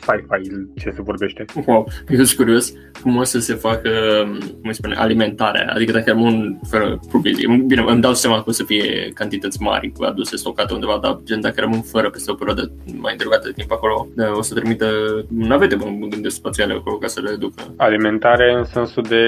sci-fi 0.00 0.50
ce 0.80 0.90
se 0.90 1.02
vorbește. 1.02 1.44
Wow, 1.66 1.88
eu 2.08 2.24
sunt 2.24 2.38
curios 2.38 2.72
cum 3.02 3.16
o 3.16 3.22
să 3.22 3.38
se 3.38 3.54
facă, 3.54 3.90
cum 4.60 4.68
îi 4.68 4.74
spune, 4.74 4.94
alimentarea. 4.94 5.72
Adică 5.74 5.92
dacă 5.92 6.10
am 6.10 6.20
un 6.20 6.58
fără 6.68 7.00
provizie. 7.08 7.62
Bine, 7.66 7.84
îmi 7.86 8.00
dau 8.00 8.14
seama 8.14 8.36
că 8.36 8.44
o 8.46 8.52
să 8.52 8.64
fie 8.64 9.10
cantități 9.14 9.62
mari 9.62 9.92
aduse 10.00 10.36
stocate 10.36 10.74
undeva, 10.74 10.98
dar 11.02 11.20
gen 11.24 11.40
dacă 11.40 11.60
rămân 11.60 11.80
fără 11.80 12.10
peste 12.10 12.30
o 12.30 12.34
perioadă 12.34 12.72
mai 12.96 13.12
îndelungată 13.12 13.46
de 13.46 13.52
timp 13.56 13.72
acolo, 13.72 14.08
da, 14.14 14.32
o 14.34 14.42
să 14.42 14.54
trimită 14.54 14.86
navete, 15.28 15.74
mă 15.74 16.06
gândesc, 16.08 16.34
spațiale 16.34 16.72
acolo 16.72 16.96
ca 16.96 17.06
să 17.06 17.20
le 17.20 17.34
ducă. 17.34 17.74
Alimentare 17.76 18.54
în 18.56 18.64
sensul 18.64 19.02
de 19.02 19.24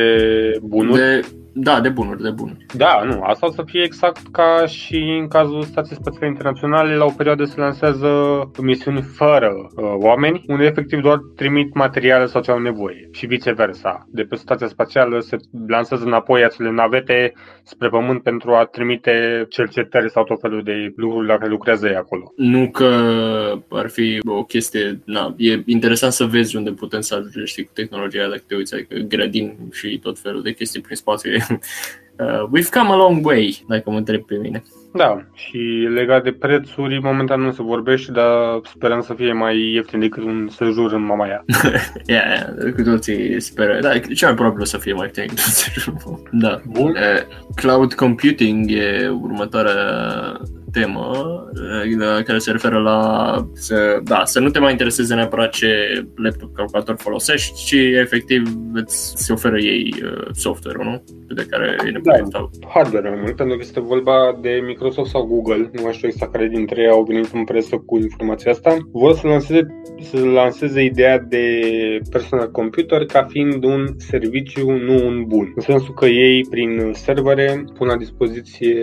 bunuri? 0.63 0.99
De, 0.99 1.21
da, 1.59 1.81
de 1.81 1.89
bunuri, 1.89 2.23
de 2.23 2.31
bunuri. 2.31 2.67
Da, 2.75 3.03
nu, 3.05 3.23
asta 3.23 3.47
o 3.47 3.51
să 3.51 3.63
fie 3.67 3.83
exact 3.83 4.27
ca 4.33 4.67
și 4.67 5.17
în 5.21 5.29
cazul 5.29 5.63
Stației 5.63 5.99
Spațiale 6.01 6.27
Internaționale, 6.27 6.97
la 6.97 7.05
o 7.05 7.13
perioadă 7.17 7.45
se 7.45 7.61
lansează 7.61 8.11
misiuni 8.63 9.03
fără 9.03 9.53
uh, 9.55 9.95
oameni, 9.95 10.45
unde 10.47 10.65
efectiv 10.65 11.01
doar 11.01 11.21
trimit 11.37 11.75
materiale 11.75 12.27
sau 12.27 12.43
ce 12.43 12.51
au 12.51 12.59
nevoie 12.59 13.09
și 13.13 13.27
viceversa. 13.27 14.07
De 14.11 14.23
pe 14.23 14.37
Stația 14.37 14.67
Spațială 14.67 15.21
se 15.21 15.37
lansează 15.67 16.05
înapoi 16.05 16.45
acele 16.45 16.71
navete 16.71 17.33
spre 17.63 17.89
Pământ 17.89 18.23
pentru 18.23 18.55
a 18.55 18.65
trimite 18.65 19.47
cercetări 19.49 20.11
sau 20.11 20.25
tot 20.25 20.41
felul 20.41 20.63
de 20.63 20.93
lucruri 20.97 21.27
la 21.27 21.37
care 21.37 21.51
lucrează 21.51 21.87
ei 21.87 21.95
acolo. 21.95 22.33
Nu 22.37 22.71
că 22.71 22.91
ar 23.69 23.89
fi 23.89 24.21
o 24.27 24.45
chestie, 24.45 25.01
na, 25.05 25.35
e 25.37 25.63
interesant 25.67 26.13
să 26.13 26.25
vezi 26.25 26.57
unde 26.57 26.71
putem 26.71 27.01
să 27.01 27.15
ajungem, 27.15 27.45
știi, 27.45 27.65
cu 27.65 27.71
tehnologia, 27.75 28.29
dacă 28.29 28.43
te 28.47 28.55
uiți, 28.55 28.75
adică 28.75 28.97
grădini 28.97 29.57
și 29.73 29.99
tot 30.03 30.19
felul 30.19 30.43
de 30.43 30.53
chestii 30.53 30.81
prin 30.81 30.97
spațiu. 30.97 31.31
Uh, 31.33 31.46
we've 32.53 32.71
come 32.71 32.91
a 32.91 32.97
long 32.97 33.27
way, 33.27 33.65
dacă 33.69 33.91
mă 33.91 33.97
întreb 33.97 34.25
pe 34.25 34.37
mine. 34.37 34.63
Da, 34.97 35.27
și 35.35 35.89
legat 35.95 36.23
de 36.23 36.33
prețuri, 36.33 37.01
momentan 37.03 37.41
nu 37.41 37.53
se 37.53 37.63
vorbește, 37.63 38.13
dar 38.13 38.61
sperăm 38.63 39.01
să 39.01 39.15
fie 39.15 39.33
mai 39.33 39.73
ieftin 39.73 40.01
decât 40.01 40.23
un 40.23 40.49
sejur 40.51 40.93
în 40.93 41.05
Mamaia. 41.05 41.45
yeah, 42.07 42.25
yeah, 42.59 42.73
cu 42.75 42.83
toții 42.83 43.41
speră. 43.41 43.79
Da, 43.81 43.99
cel 43.99 44.29
mai 44.29 44.37
probabil 44.37 44.61
o 44.61 44.65
să 44.65 44.79
fie 44.79 44.93
mai 44.93 45.05
ieftin 45.05 45.23
decât 45.27 45.45
un 45.45 45.53
sejur. 45.53 45.95
Da. 46.43 46.61
Bun. 46.67 46.91
Uh, 46.91 46.97
cloud 47.55 47.95
computing 47.95 48.71
e 48.71 49.09
următoarea 49.09 49.75
temă 50.81 51.11
uh, 51.53 52.25
care 52.25 52.39
se 52.39 52.51
referă 52.51 52.79
la 52.79 53.01
să, 53.53 54.01
da, 54.05 54.21
să 54.25 54.41
nu 54.41 54.49
te 54.51 54.59
mai 54.59 54.71
intereseze 54.71 55.15
neapărat 55.15 55.51
ce 55.51 56.03
laptop 56.17 56.55
calculator 56.55 56.97
folosești, 56.99 57.65
ci 57.65 57.77
efectiv 58.01 58.43
îți 58.73 59.25
se 59.25 59.33
oferă 59.33 59.59
ei 59.59 59.95
uh, 60.03 60.27
software-ul, 60.33 60.85
nu? 60.85 61.03
De 61.35 61.47
care 61.51 61.77
e 61.87 61.91
nevoie. 61.91 62.23
Da, 62.31 62.49
hardware 62.69 63.09
mai 63.09 63.19
mult, 63.21 63.37
pentru 63.37 63.57
că 63.57 63.63
este 63.63 63.81
vorba 63.81 64.39
de 64.41 64.63
Microsoft 64.67 65.11
sau 65.11 65.27
Google, 65.27 65.71
nu 65.73 65.83
mai 65.83 65.93
știu 65.93 66.09
exact 66.09 66.33
care 66.33 66.49
dintre 66.49 66.81
ei 66.81 66.89
au 66.89 67.03
venit 67.09 67.31
în 67.33 67.45
presă 67.45 67.77
cu 67.77 67.99
informația 67.99 68.51
asta, 68.51 68.77
vor 68.93 69.15
să 69.15 69.27
lanseze, 69.27 69.67
să 70.01 70.25
lanseze 70.25 70.83
ideea 70.83 71.19
de 71.19 71.45
personal 72.11 72.51
computer 72.51 73.05
ca 73.05 73.27
fiind 73.29 73.65
un 73.65 73.87
serviciu, 73.97 74.71
nu 74.71 75.07
un 75.07 75.25
bun. 75.27 75.53
În 75.55 75.63
sensul 75.63 75.95
că 75.95 76.07
ei, 76.07 76.47
prin 76.51 76.91
servere, 76.93 77.65
pun 77.79 77.87
la 77.87 77.97
dispoziție 77.97 78.77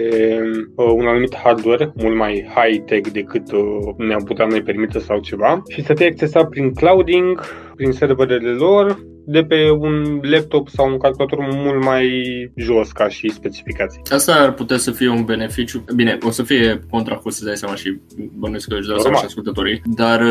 uh, 0.76 0.92
un 0.96 1.08
anumit 1.08 1.36
hardware 1.36 1.83
mult 1.96 2.16
mai 2.16 2.52
high-tech 2.56 3.10
decât 3.12 3.52
uh, 3.52 3.62
ne-am 3.98 4.24
putea 4.24 4.46
noi 4.46 4.62
permite 4.62 5.00
sau 5.00 5.20
ceva. 5.20 5.62
Și 5.70 5.84
să 5.84 5.94
fie 5.94 6.06
accesat 6.06 6.50
prin 6.50 6.74
clouding, 6.74 7.42
prin 7.76 7.92
serverele 7.92 8.50
lor 8.50 9.12
de 9.26 9.44
pe 9.44 9.70
un 9.70 10.20
laptop 10.22 10.70
sau 10.70 10.92
un 10.92 10.98
calculator 10.98 11.40
mult 11.52 11.84
mai 11.84 12.08
jos 12.56 12.92
ca 12.92 13.08
și 13.08 13.30
specificații. 13.30 14.02
Asta 14.12 14.34
ar 14.34 14.54
putea 14.54 14.78
să 14.78 14.92
fie 14.92 15.10
un 15.10 15.24
beneficiu. 15.26 15.84
Bine, 15.96 16.18
o 16.22 16.30
să 16.30 16.44
fie 16.44 16.80
contra 16.90 17.16
cu 17.16 17.30
să 17.30 17.46
dai 17.46 17.58
seama 17.58 17.76
și 17.76 18.00
bănuiesc 18.38 18.68
că 18.68 18.76
își 18.76 18.88
dau 18.88 18.98
seama 18.98 19.18
și 19.18 19.26
ascultătorii, 19.26 19.82
dar 19.96 20.22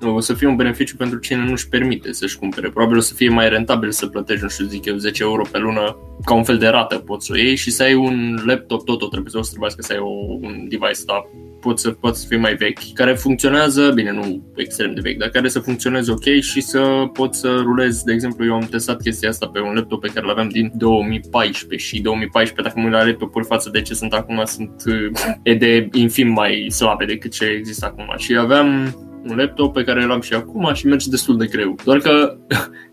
uh, 0.00 0.14
o 0.14 0.20
să 0.20 0.34
fie 0.34 0.46
un 0.46 0.56
beneficiu 0.56 0.96
pentru 0.96 1.18
cine 1.18 1.44
nu-și 1.48 1.68
permite 1.68 2.12
să-și 2.12 2.38
cumpere. 2.38 2.70
Probabil 2.70 2.96
o 2.96 3.00
să 3.00 3.14
fie 3.14 3.28
mai 3.28 3.48
rentabil 3.48 3.90
să 3.90 4.06
plătești, 4.06 4.42
nu 4.42 4.48
știu, 4.48 4.66
zic 4.66 4.84
eu, 4.84 4.96
10 4.96 5.22
euro 5.22 5.42
pe 5.50 5.58
lună 5.58 5.96
ca 6.24 6.34
un 6.34 6.44
fel 6.44 6.58
de 6.58 6.66
rată 6.66 6.98
poți 6.98 7.26
să 7.26 7.32
o 7.34 7.38
iei 7.38 7.56
și 7.56 7.70
să 7.70 7.82
ai 7.82 7.94
un 7.94 8.38
laptop 8.46 8.84
tot, 8.84 9.02
o 9.02 9.06
trebuie, 9.06 9.32
o 9.34 9.42
să 9.42 9.50
trebuie 9.50 9.70
să 9.78 9.92
ai 9.92 9.98
o, 9.98 10.10
un 10.40 10.66
device 10.68 10.92
stop 10.92 11.26
pot 11.62 11.78
să, 11.78 11.90
pot 11.90 12.16
să 12.16 12.26
fie 12.28 12.36
mai 12.36 12.54
vechi, 12.54 12.92
care 12.94 13.14
funcționează, 13.14 13.90
bine, 13.94 14.12
nu 14.12 14.52
extrem 14.54 14.94
de 14.94 15.00
vechi, 15.00 15.18
dar 15.18 15.28
care 15.28 15.48
să 15.48 15.58
funcționeze 15.58 16.10
ok 16.10 16.24
și 16.40 16.60
să 16.60 16.80
pot 17.12 17.34
să 17.34 17.48
rulez, 17.62 18.02
de 18.02 18.12
exemplu, 18.12 18.44
eu 18.44 18.54
am 18.54 18.68
testat 18.70 19.02
chestia 19.02 19.28
asta 19.28 19.46
pe 19.46 19.60
un 19.60 19.74
laptop 19.74 20.00
pe 20.00 20.10
care 20.14 20.26
l-aveam 20.26 20.48
din 20.48 20.72
2014 20.74 21.88
și 21.88 22.00
2014, 22.00 22.62
dacă 22.62 22.74
mă 22.78 22.84
uit 22.84 23.02
la 23.02 23.06
laptopuri 23.06 23.44
față 23.44 23.70
de 23.72 23.82
ce 23.82 23.94
sunt 23.94 24.12
acum, 24.12 24.42
sunt 24.44 24.82
e 25.42 25.54
de 25.54 25.88
infim 25.92 26.28
mai 26.28 26.66
slabe 26.70 27.04
decât 27.04 27.32
ce 27.32 27.44
există 27.44 27.86
acum 27.86 28.14
și 28.16 28.36
aveam 28.36 28.96
un 29.28 29.36
laptop 29.36 29.72
pe 29.72 29.84
care 29.84 30.06
l-am 30.06 30.20
și 30.20 30.34
acum 30.34 30.74
și 30.74 30.86
merge 30.86 31.10
destul 31.10 31.36
de 31.36 31.46
greu. 31.46 31.76
Doar 31.84 31.98
că 31.98 32.36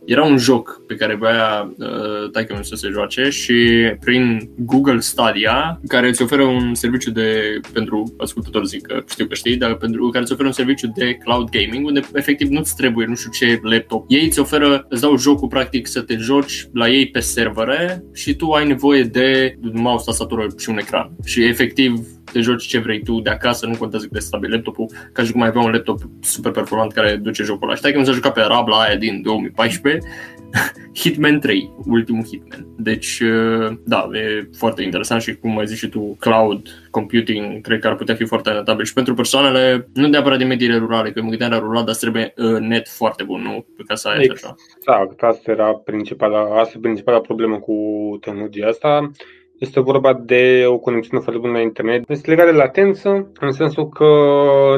era 0.10 0.24
un 0.24 0.38
joc 0.38 0.82
pe 0.88 0.96
care 0.96 1.16
voia 1.16 1.74
uh, 1.78 2.30
taică 2.32 2.60
să 2.62 2.76
se 2.76 2.90
joace 2.92 3.30
și 3.30 3.54
prin 4.00 4.50
Google 4.58 5.00
Stadia, 5.00 5.82
care 5.88 6.08
îți 6.08 6.22
oferă 6.22 6.44
un 6.44 6.74
serviciu 6.74 7.12
de, 7.12 7.60
pentru 7.74 8.16
ascultător 8.18 8.66
zic 8.66 8.82
că 8.82 9.04
știu 9.10 9.26
că 9.26 9.34
știi, 9.34 9.56
dar 9.56 9.76
pentru 9.76 10.10
care 10.10 10.24
îți 10.24 10.32
oferă 10.32 10.48
un 10.48 10.54
serviciu 10.54 10.92
de 10.96 11.14
cloud 11.14 11.50
gaming, 11.50 11.86
unde 11.86 12.02
efectiv 12.14 12.48
nu-ți 12.48 12.76
trebuie 12.76 13.06
nu 13.06 13.16
știu 13.16 13.32
ce 13.32 13.60
laptop. 13.62 14.06
Ei 14.08 14.26
îți 14.26 14.40
oferă, 14.40 14.86
îți 14.90 15.02
dau 15.02 15.18
jocul 15.18 15.48
practic 15.48 15.88
să 15.88 16.02
te 16.02 16.16
joci 16.18 16.68
la 16.74 16.90
ei 16.90 17.10
pe 17.10 17.20
servere 17.20 18.04
și 18.14 18.36
tu 18.36 18.52
ai 18.52 18.68
nevoie 18.68 19.04
de 19.04 19.56
mouse, 19.74 20.04
tastatură 20.06 20.48
și 20.58 20.70
un 20.70 20.78
ecran. 20.78 21.12
Și 21.26 21.44
efectiv 21.44 21.94
te 22.32 22.40
joci 22.40 22.68
ce 22.68 22.80
vrei 22.80 23.04
tu 23.04 23.20
de 23.20 23.30
acasă, 23.30 23.66
nu 23.66 23.76
contează 23.78 24.06
cât 24.06 24.14
de 24.14 24.20
stabil 24.20 24.52
laptopul, 24.52 24.92
ca 25.14 25.24
și 25.24 25.32
cum 25.32 25.42
ai 25.42 25.48
avea 25.48 25.62
un 25.62 25.72
laptop 25.72 26.00
super 26.22 26.52
performant 26.52 26.92
care 26.92 27.16
duce 27.16 27.44
jocul 27.44 27.68
ăla. 27.68 27.78
Știi 27.78 27.92
că 27.92 27.98
nu 27.98 28.06
s-a 28.06 28.12
jucat 28.12 28.34
pe 28.34 28.42
Rabla 28.42 28.80
aia 28.80 28.96
din 28.96 29.22
2014 29.22 29.99
Hitman 31.00 31.40
3, 31.40 31.72
ultimul 31.86 32.26
Hitman. 32.26 32.68
Deci, 32.78 33.20
uh, 33.20 33.78
da, 33.86 34.10
e 34.14 34.50
foarte 34.58 34.84
interesant 34.84 35.22
și 35.22 35.36
cum 35.36 35.58
ai 35.58 35.68
zis 35.68 35.78
și 35.78 35.88
tu, 35.88 36.18
cloud 36.20 36.68
computing, 36.92 37.62
cred 37.62 37.80
că 37.80 37.88
ar 37.88 37.96
putea 37.96 38.16
fi 38.16 38.26
foarte 38.26 38.52
rentabil 38.52 38.86
și 38.86 38.94
pentru 38.94 39.14
persoanele, 39.14 39.88
nu 39.94 40.08
neapărat 40.08 40.38
din 40.38 40.48
mediile 40.48 40.78
rurale, 40.78 41.12
că 41.12 41.22
mă 41.22 41.30
gândeam 41.30 41.52
la 41.52 41.60
rural, 41.60 41.84
dar 41.86 41.96
trebuie 41.96 42.34
uh, 42.38 42.60
net 42.60 42.88
foarte 42.88 43.24
bun, 43.24 43.42
nu? 43.42 43.66
Pe 43.78 43.84
ca 43.88 43.96
să 43.96 44.08
ai 44.08 44.24
exact. 44.24 44.44
așa. 44.44 44.56
Exact, 44.78 45.24
asta 45.24 45.52
era 45.52 45.74
principala, 45.74 46.60
asta 46.60 46.74
e 46.78 46.82
principala 46.82 47.20
problemă 47.20 47.60
cu 47.60 47.74
tehnologia 48.22 48.68
asta 48.68 49.12
este 49.60 49.80
vorba 49.80 50.14
de 50.14 50.64
o 50.68 50.78
conexiune 50.78 51.24
foarte 51.24 51.42
bună 51.42 51.54
la 51.54 51.62
internet. 51.62 52.10
Este 52.10 52.30
legat 52.30 52.46
de 52.46 52.58
latență, 52.58 53.32
în 53.40 53.52
sensul 53.52 53.90
că 53.90 54.08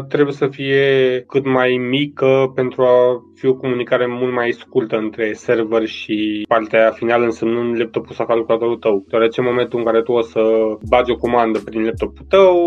trebuie 0.08 0.34
să 0.34 0.48
fie 0.48 1.24
cât 1.28 1.46
mai 1.46 1.78
mică 1.90 2.52
pentru 2.56 2.82
a 2.82 3.24
fi 3.36 3.48
o 3.48 3.56
comunicare 3.56 4.06
mult 4.08 4.34
mai 4.34 4.52
scurtă 4.52 4.96
între 4.98 5.34
server 5.34 5.86
și 5.86 6.46
partea 6.48 6.92
finală 6.92 7.24
însemnând 7.24 7.80
laptopul 7.80 8.16
sau 8.16 8.26
calculatorul 8.26 8.78
tău. 8.78 9.06
Deoarece 9.08 9.40
în 9.40 9.46
momentul 9.46 9.80
în 9.80 9.86
care 9.86 10.02
tu 10.02 10.12
o 10.12 10.22
să 10.22 10.42
bagi 10.90 11.12
o 11.12 11.16
comandă 11.16 11.60
prin 11.66 11.84
laptopul 11.84 12.26
tău, 12.30 12.58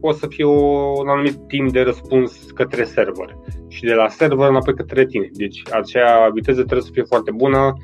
o 0.00 0.12
să 0.12 0.26
fie 0.26 0.44
un 0.44 1.08
anumit 1.08 1.36
timp 1.48 1.72
de 1.72 1.80
răspuns 1.80 2.50
către 2.54 2.84
server 2.84 3.36
și 3.68 3.82
de 3.82 3.94
la 3.94 4.08
server 4.08 4.48
înapoi 4.48 4.74
către 4.74 5.06
tine. 5.06 5.28
Deci 5.32 5.62
acea 5.70 6.28
viteză 6.34 6.60
trebuie 6.60 6.86
să 6.86 6.92
fie 6.92 7.02
foarte 7.02 7.30
bună 7.30 7.74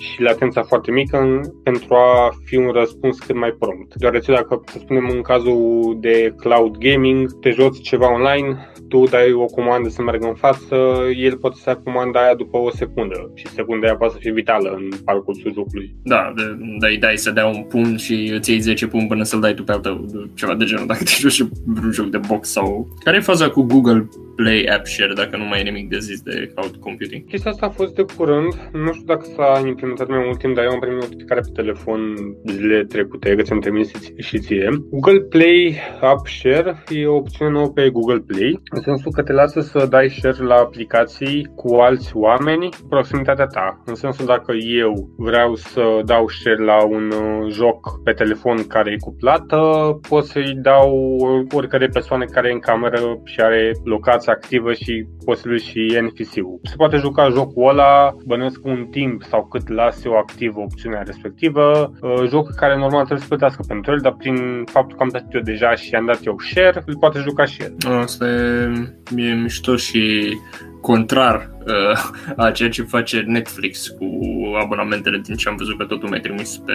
și 0.00 0.22
latența 0.22 0.62
foarte 0.62 0.90
mică 0.90 1.40
pentru 1.62 1.94
a 1.94 2.30
fi 2.44 2.56
un 2.56 2.70
răspuns 2.70 3.18
cât 3.18 3.36
mai 3.36 3.56
prompt. 3.58 3.94
Deoarece 3.94 4.32
dacă, 4.32 4.62
să 4.66 4.78
spunem, 4.78 5.08
în 5.08 5.20
cazul 5.20 5.96
de 6.00 6.34
cloud 6.36 6.76
gaming, 6.76 7.38
te 7.40 7.50
joci 7.50 7.80
ceva 7.80 8.12
online, 8.12 8.70
tu 8.88 9.04
dai 9.04 9.32
o 9.32 9.44
comandă 9.44 9.88
să 9.88 10.02
meargă 10.02 10.26
în 10.26 10.34
față, 10.34 10.76
el 11.16 11.36
poate 11.36 11.56
să 11.62 11.70
ia 11.70 11.76
comanda 11.76 12.20
aia 12.20 12.34
după 12.34 12.56
o 12.56 12.70
secundă 12.70 13.30
și 13.34 13.46
secunda 13.46 13.86
aia 13.86 13.96
poate 13.96 14.12
să 14.12 14.18
fie 14.20 14.32
vitală 14.32 14.70
în 14.70 14.88
parcursul 15.04 15.52
jocului. 15.52 15.94
Da, 16.02 16.32
de, 16.36 16.42
dai, 16.78 16.96
dai 16.96 17.16
să 17.16 17.30
dea 17.30 17.46
un 17.46 17.62
pun 17.62 17.96
și 17.96 18.32
îți 18.34 18.50
iei 18.50 18.60
10 18.60 18.86
pun 18.86 19.06
până 19.06 19.22
să-l 19.22 19.40
dai 19.40 19.54
tu 19.54 19.64
pe 19.64 19.72
altă, 19.72 20.04
ceva 20.34 20.54
de 20.54 20.64
genul, 20.64 20.86
dacă 20.86 21.04
te 21.04 21.10
joci 21.18 21.48
vreun 21.66 21.92
joc 21.92 22.06
de 22.06 22.20
box 22.28 22.48
sau... 22.48 22.88
Care 23.04 23.16
e 23.16 23.20
faza 23.20 23.50
cu 23.50 23.62
Google 23.62 24.08
Play 24.40 24.64
App 24.74 24.86
Share, 24.86 25.12
dacă 25.12 25.36
nu 25.36 25.44
mai 25.44 25.60
e 25.60 25.62
nimic 25.62 25.88
de 25.88 25.98
zis 25.98 26.20
de 26.22 26.50
cloud 26.54 26.76
computing? 26.76 27.24
Chestia 27.26 27.50
asta 27.50 27.66
a 27.66 27.76
fost 27.80 27.94
de 27.94 28.04
curând, 28.16 28.52
nu 28.72 28.92
știu 28.92 29.06
dacă 29.06 29.24
s-a 29.36 29.62
implementat 29.66 30.08
mai 30.08 30.22
mult 30.24 30.38
timp, 30.38 30.54
dar 30.54 30.64
eu 30.64 30.70
am 30.70 30.78
primit 30.78 31.02
notificare 31.02 31.40
pe 31.40 31.60
telefon 31.62 32.00
zile 32.46 32.84
trecute, 32.84 33.34
că 33.34 33.42
ți-am 33.42 33.60
trimis 33.60 33.90
și 34.16 34.38
ție. 34.38 34.68
Google 34.90 35.20
Play 35.20 35.78
App 36.00 36.26
Share 36.26 36.82
e 36.88 37.06
o 37.06 37.16
opțiune 37.16 37.50
nouă 37.50 37.68
pe 37.68 37.90
Google 37.90 38.22
Play, 38.26 38.60
în 38.70 38.80
sensul 38.80 39.12
că 39.12 39.22
te 39.22 39.32
lasă 39.32 39.60
să 39.60 39.86
dai 39.90 40.08
share 40.08 40.44
la 40.44 40.54
aplicații 40.54 41.50
cu 41.54 41.74
alți 41.74 42.16
oameni 42.16 42.68
proximitatea 42.88 43.46
ta. 43.46 43.82
În 43.86 43.94
sensul 43.94 44.26
dacă 44.26 44.52
eu 44.82 44.92
vreau 45.16 45.54
să 45.54 45.82
dau 46.04 46.28
share 46.28 46.64
la 46.64 46.84
un 46.84 47.10
uh, 47.10 47.52
joc 47.52 48.02
pe 48.04 48.12
telefon 48.12 48.66
care 48.66 48.90
e 48.90 48.96
cu 49.06 49.14
plată, 49.18 49.60
pot 50.08 50.24
să-i 50.24 50.58
dau 50.62 51.16
oricare 51.54 51.86
persoane 51.86 52.24
care 52.24 52.48
e 52.48 52.52
în 52.52 52.58
cameră 52.58 53.20
și 53.24 53.40
are 53.40 53.72
locația 53.84 54.29
activă 54.30 54.72
și 54.72 55.06
posibil 55.24 55.58
și 55.58 55.98
NFC-ul. 56.02 56.60
Se 56.62 56.76
poate 56.76 56.96
juca 56.96 57.28
jocul 57.28 57.68
ăla, 57.68 58.14
bănuiesc 58.26 58.64
un 58.64 58.86
timp 58.90 59.22
sau 59.22 59.46
cât 59.46 59.68
las 59.68 60.04
eu 60.04 60.16
activă 60.16 60.60
opțiunea 60.60 61.02
respectivă, 61.02 61.92
uh, 62.00 62.28
joc 62.28 62.54
care 62.54 62.76
normal 62.76 63.04
trebuie 63.04 63.20
să 63.20 63.28
plătească 63.28 63.62
pentru 63.68 63.92
el, 63.92 63.98
dar 64.02 64.14
prin 64.14 64.64
faptul 64.64 64.96
că 64.96 65.02
am 65.02 65.08
plătit 65.08 65.34
eu 65.34 65.40
deja 65.40 65.74
și 65.74 65.94
am 65.94 66.06
dat 66.06 66.24
eu 66.24 66.36
share, 66.38 66.82
îl 66.86 66.96
poate 66.98 67.18
juca 67.18 67.44
și 67.44 67.62
el. 67.62 67.92
Asta 67.92 68.26
e, 68.26 68.70
e 69.16 69.34
mișto 69.34 69.76
și 69.76 70.34
contrar 70.80 71.50
uh, 71.66 71.98
a 72.36 72.50
ceea 72.50 72.68
ce 72.68 72.82
face 72.82 73.24
Netflix 73.26 73.88
cu 73.88 74.06
abonamentele 74.62 75.20
din 75.24 75.34
ce 75.34 75.48
am 75.48 75.56
văzut 75.56 75.78
că 75.78 75.84
totul 75.84 76.08
mi-a 76.08 76.20
trimis 76.20 76.56
pe 76.56 76.72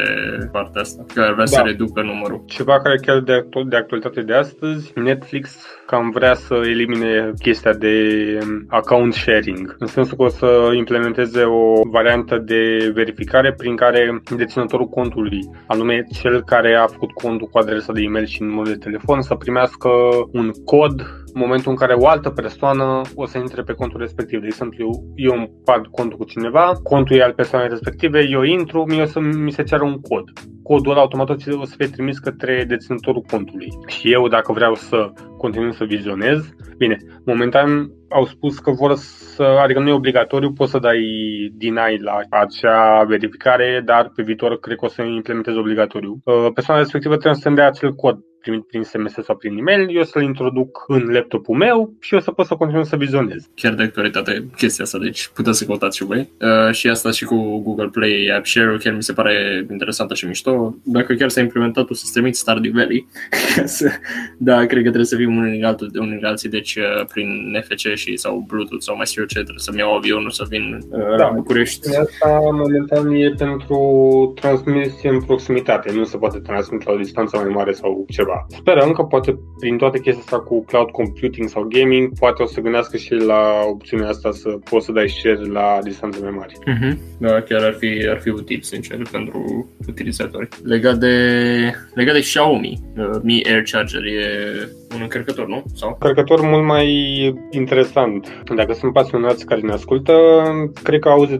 partea 0.51 0.81
asta, 0.81 1.05
că 1.13 1.21
ar 1.21 1.33
vrea 1.33 1.45
da. 1.45 1.51
să 1.51 1.61
reducă 1.65 2.01
numărul. 2.01 2.43
Ceva 2.45 2.81
care 2.81 2.97
chiar 2.97 3.19
de, 3.19 3.33
actu- 3.33 3.63
de 3.63 3.75
actualitate 3.75 4.21
de 4.21 4.33
astăzi, 4.33 4.91
Netflix 4.95 5.57
cam 5.85 6.09
vrea 6.09 6.33
să 6.33 6.53
elimine 6.53 7.33
chestia 7.41 7.73
de 7.73 7.93
um, 8.41 8.65
account 8.69 9.13
sharing, 9.13 9.75
în 9.79 9.87
sensul 9.87 10.17
că 10.17 10.23
o 10.23 10.27
să 10.27 10.71
implementeze 10.75 11.43
o 11.43 11.81
variantă 11.91 12.37
de 12.37 12.91
verificare 12.93 13.53
prin 13.53 13.75
care 13.75 14.21
deținătorul 14.35 14.87
contului, 14.87 15.39
anume 15.67 16.05
cel 16.21 16.43
care 16.43 16.75
a 16.75 16.87
făcut 16.87 17.11
contul 17.11 17.47
cu 17.47 17.57
adresa 17.57 17.93
de 17.93 18.01
e-mail 18.01 18.25
și 18.25 18.43
numărul 18.43 18.71
de 18.71 18.77
telefon, 18.77 19.21
să 19.21 19.35
primească 19.35 19.89
un 20.31 20.51
cod 20.65 21.24
în 21.24 21.24
momentul 21.35 21.71
în 21.71 21.77
care 21.77 21.93
o 21.93 22.07
altă 22.07 22.29
persoană 22.29 23.01
o 23.15 23.25
să 23.25 23.37
intre 23.37 23.61
pe 23.61 23.73
contul 23.73 23.99
respectiv. 23.99 24.39
De 24.39 24.45
exemplu, 24.45 25.03
eu 25.15 25.33
îmi 25.33 25.51
fac 25.65 25.87
contul 25.87 26.17
cu 26.17 26.23
cineva, 26.23 26.71
contul 26.83 27.15
e 27.15 27.23
al 27.23 27.33
persoanei 27.33 27.69
respective, 27.69 28.27
eu 28.29 28.41
intru, 28.41 28.85
mie 28.87 29.01
o 29.01 29.05
să 29.05 29.19
mi 29.19 29.51
se 29.51 29.63
ceară 29.63 29.83
un 29.83 29.99
cod. 29.99 30.23
Codul 30.63 30.91
ăla 30.91 31.01
automat 31.01 31.29
o 31.29 31.65
să 31.65 31.73
fie 31.77 31.87
trimis 31.87 32.17
către 32.17 32.65
deținătorul 32.67 33.25
contului. 33.31 33.69
Și 33.87 34.11
eu, 34.11 34.27
dacă 34.27 34.51
vreau 34.51 34.75
să 34.75 35.11
continui 35.37 35.73
să 35.73 35.83
vizionez, 35.83 36.39
bine, 36.77 36.97
momentan 37.25 37.89
au 38.09 38.25
spus 38.25 38.59
că 38.59 38.71
vor 38.71 38.93
să, 38.95 39.43
adică 39.43 39.79
nu 39.79 39.89
e 39.89 39.93
obligatoriu, 39.93 40.51
poți 40.51 40.71
să 40.71 40.79
dai 40.79 41.01
deny 41.53 41.99
la 42.01 42.19
acea 42.29 43.03
verificare, 43.03 43.81
dar 43.85 44.11
pe 44.15 44.23
viitor 44.23 44.59
cred 44.59 44.77
că 44.77 44.85
o 44.85 44.87
să 44.87 45.01
implementez 45.01 45.55
obligatoriu. 45.55 46.21
Uh, 46.23 46.47
persoana 46.53 46.81
respectivă 46.81 47.15
trebuie 47.15 47.41
să-mi 47.41 47.55
dea 47.55 47.67
acel 47.67 47.93
cod 47.93 48.17
primit 48.45 48.65
prin 48.67 48.83
SMS 48.83 49.13
sau 49.23 49.35
prin 49.35 49.57
e-mail, 49.57 49.95
eu 49.95 50.03
să-l 50.03 50.21
introduc 50.21 50.83
în 50.87 51.03
laptopul 51.11 51.55
meu 51.55 51.93
și 51.99 52.13
eu 52.13 52.19
să 52.19 52.31
pot 52.31 52.45
să 52.45 52.55
continui 52.55 52.85
să 52.85 52.95
vizionez. 52.95 53.49
Chiar 53.55 53.73
de 53.73 53.83
actualitate 53.83 54.47
chestia 54.57 54.83
asta, 54.83 54.97
deci 54.97 55.27
puteți 55.33 55.57
să 55.57 55.65
căutați 55.65 55.97
și 55.97 56.03
voi. 56.03 56.29
Uh, 56.41 56.73
și 56.73 56.87
asta 56.87 57.11
și 57.11 57.25
cu 57.25 57.61
Google 57.63 57.87
Play 57.87 58.31
App 58.35 58.45
Share, 58.45 58.77
chiar 58.77 58.93
mi 58.93 59.03
se 59.03 59.13
pare 59.13 59.65
interesantă 59.71 60.13
și 60.13 60.25
mișto. 60.25 60.75
Dacă 60.83 61.13
chiar 61.13 61.29
s-a 61.29 61.41
implementat, 61.41 61.89
o 61.89 61.93
să 61.93 62.05
trimit 62.13 62.35
Stardew 62.35 62.71
Valley. 62.71 63.07
da, 64.49 64.57
cred 64.57 64.83
că 64.83 64.89
trebuie 64.93 65.05
să 65.05 65.15
fim 65.15 65.37
unii 65.37 65.63
altul, 65.63 65.91
unii 65.99 66.21
alții, 66.21 66.49
deci 66.49 66.75
uh, 66.75 67.05
prin 67.13 67.57
NFC 67.57 67.95
și 67.95 68.17
sau 68.17 68.45
Bluetooth 68.47 68.83
sau 68.83 68.95
mai 68.95 69.05
știu 69.05 69.21
eu 69.21 69.27
ce, 69.27 69.33
trebuie 69.33 69.59
să-mi 69.59 69.77
iau 69.77 69.95
avionul 69.95 70.29
să 70.29 70.45
vin 70.49 70.79
uh, 70.89 70.99
da. 70.99 71.15
la 71.15 71.29
București. 71.29 71.97
Asta 71.97 72.39
momentan 72.51 73.11
e 73.11 73.33
pentru 73.37 73.77
transmisie 74.41 75.09
în 75.09 75.21
proximitate, 75.21 75.91
nu 75.91 76.03
se 76.03 76.17
poate 76.17 76.39
transmite 76.39 76.83
la 76.87 76.93
o 76.93 76.97
distanță 76.97 77.37
mai 77.37 77.49
mare 77.49 77.71
sau 77.71 78.05
ceva 78.09 78.34
ceva. 78.35 78.59
Sperăm 78.61 78.91
că 78.91 79.03
poate 79.03 79.39
prin 79.59 79.77
toate 79.77 79.99
chestia 79.99 80.23
asta 80.23 80.39
cu 80.39 80.65
cloud 80.65 80.89
computing 80.89 81.49
sau 81.49 81.67
gaming, 81.69 82.19
poate 82.19 82.43
o 82.43 82.45
să 82.45 82.61
gândească 82.61 82.97
și 82.97 83.13
la 83.13 83.61
opțiunea 83.67 84.07
asta 84.07 84.31
să 84.31 84.49
poți 84.49 84.85
să 84.85 84.91
dai 84.91 85.09
share 85.09 85.45
la 85.45 85.79
distanțe 85.83 86.19
mai 86.21 86.31
mari. 86.31 86.53
Uh-huh. 86.53 86.97
Da, 87.17 87.41
chiar 87.41 87.63
ar 87.63 87.75
fi, 87.79 88.07
ar 88.09 88.19
fi 88.19 88.29
util, 88.29 88.59
sincer, 88.61 88.97
pentru 89.11 89.69
utilizatori. 89.87 90.47
Legat 90.63 90.95
de, 90.95 91.15
legat 91.93 92.13
de 92.13 92.19
Xiaomi, 92.19 92.79
uh, 92.97 93.09
Mi 93.21 93.43
Air 93.45 93.63
Charger 93.71 94.05
e 94.05 94.69
un 94.95 95.01
încărcător, 95.01 95.47
nu? 95.47 95.63
Sau? 95.73 95.89
Încărcător 95.89 96.41
mult 96.41 96.65
mai 96.65 96.87
interesant. 97.51 98.43
Dacă 98.55 98.73
sunt 98.73 98.93
pasionați 98.93 99.45
care 99.45 99.61
ne 99.61 99.71
ascultă, 99.71 100.13
cred 100.83 100.99
că 100.99 101.09
auzi 101.09 101.35
100% 101.35 101.39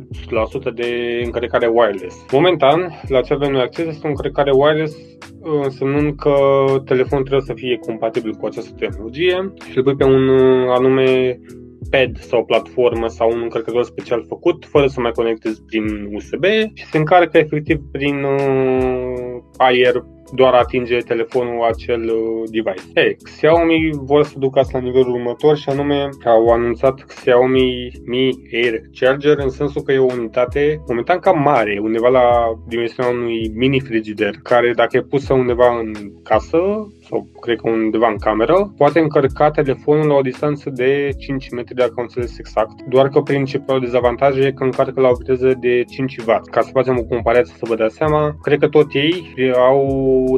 de 0.76 1.22
încărcare 1.24 1.68
wireless. 1.68 2.26
Momentan, 2.32 3.02
la 3.08 3.22
ce 3.22 3.34
avem 3.34 3.52
noi 3.52 3.62
acces 3.62 3.86
este 3.86 4.08
o 4.08 4.10
încărcare 4.10 4.52
wireless 4.52 4.96
însemnând 5.64 6.16
că 6.16 6.36
telefonul 6.86 7.26
trebuie 7.26 7.46
să 7.46 7.54
fie 7.54 7.80
compatibil 7.82 8.34
cu 8.34 8.46
această 8.46 8.76
tehnologie 8.78 9.54
și 9.70 9.78
îl 9.78 9.84
pui 9.84 9.96
pe 9.96 10.04
un 10.04 10.28
uh, 10.28 10.68
anume 10.78 11.40
pad 11.90 12.18
sau 12.18 12.46
platformă 12.46 13.08
sau 13.08 13.32
un 13.32 13.42
încărcător 13.42 13.84
special 13.84 14.26
făcut, 14.28 14.66
fără 14.66 14.88
să 14.88 15.02
mai 15.02 15.12
conectezi 15.12 15.64
prin 15.64 16.10
USB 16.14 16.44
și 16.74 16.86
se 16.86 16.98
încarcă 16.98 17.38
efectiv 17.38 17.80
prin 17.92 18.24
uh, 18.24 19.42
aer 19.58 20.06
doar 20.34 20.54
atinge 20.54 20.98
telefonul 20.98 21.64
acel 21.64 22.02
uh, 22.02 22.50
device. 22.52 22.84
Hey, 22.94 23.18
Xiaomi 23.24 23.90
vor 23.94 24.24
să 24.24 24.34
ducă 24.38 24.60
asta 24.60 24.78
la 24.78 24.84
nivelul 24.84 25.14
următor 25.14 25.58
și 25.58 25.70
anume 25.70 26.10
au 26.26 26.48
anunțat 26.48 27.04
Xiaomi 27.08 27.92
Mi 28.06 28.30
Air 28.54 28.82
Charger 29.00 29.38
în 29.38 29.50
sensul 29.50 29.82
că 29.82 29.92
e 29.92 29.98
o 29.98 30.14
unitate 30.18 30.84
momentan 30.88 31.20
cam 31.20 31.42
mare, 31.42 31.80
undeva 31.82 32.08
la 32.08 32.60
dimensiunea 32.68 33.12
unui 33.12 33.52
mini 33.54 33.80
frigider, 33.80 34.36
care 34.44 34.72
dacă 34.76 34.98
e 34.98 35.02
pusă 35.02 35.34
undeva 35.34 35.80
în 35.80 35.92
casă 36.24 36.58
sau 37.10 37.28
cred 37.42 37.60
că 37.60 37.70
undeva 37.70 38.08
în 38.08 38.18
cameră, 38.18 38.74
poate 38.78 39.00
încărca 39.00 39.52
telefonul 39.52 40.08
la 40.08 40.14
o 40.14 40.22
distanță 40.22 40.70
de 40.70 41.10
5 41.18 41.50
metri, 41.50 41.76
dacă 41.76 41.94
am 41.96 42.04
înțeles 42.04 42.38
exact, 42.38 42.82
doar 42.90 43.10
că 43.10 43.22
principalul 43.22 43.82
dezavantaj 43.82 44.38
e 44.38 44.52
că 44.52 44.64
încarcă 44.64 45.02
la 45.02 45.10
o 45.10 45.16
viteză 45.16 45.54
de 45.60 45.84
5W. 45.84 46.42
Ca 46.52 46.62
să 46.62 46.70
facem 46.74 46.98
o 46.98 47.04
comparație 47.04 47.54
să 47.58 47.66
vă 47.68 47.76
dați 47.76 47.96
seama, 47.96 48.36
cred 48.42 48.60
că 48.60 48.68
tot 48.68 48.94
ei 48.94 49.52
au 49.56 49.86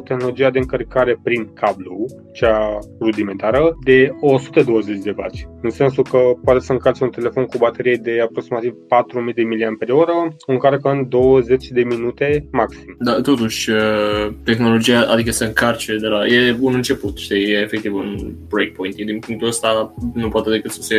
tehnologia 0.03 0.49
de 0.49 0.59
încărcare 0.59 1.19
prin 1.23 1.53
cablu, 1.53 2.05
cea 2.33 2.79
rudimentară, 2.99 3.77
de 3.83 4.15
120 4.19 4.97
de 4.97 5.13
W. 5.17 5.23
În 5.61 5.69
sensul 5.69 6.03
că 6.03 6.19
poate 6.43 6.59
să 6.59 6.71
încarci 6.71 6.99
un 6.99 7.09
telefon 7.09 7.45
cu 7.45 7.57
baterie 7.57 7.95
de 7.95 8.21
aproximativ 8.21 8.73
4000 8.87 9.33
de 9.33 9.43
mAh, 9.43 10.31
încarcă 10.47 10.89
în 10.89 11.09
20 11.09 11.67
de 11.67 11.81
minute 11.81 12.47
maxim. 12.51 12.95
Da, 12.99 13.21
totuși, 13.21 13.69
uh, 13.69 14.33
tehnologia, 14.43 15.05
adică 15.09 15.31
să 15.31 15.43
încarce 15.43 15.97
de 15.97 16.07
la... 16.07 16.25
E 16.25 16.57
un 16.59 16.73
început, 16.73 17.17
știi, 17.17 17.51
e 17.51 17.59
efectiv 17.59 17.93
un 17.93 18.35
breakpoint. 18.49 18.95
Din 18.95 19.19
punctul 19.19 19.47
ăsta 19.47 19.93
nu 20.13 20.29
poate 20.29 20.49
decât 20.49 20.71
să 20.71 20.81
se 20.81 20.97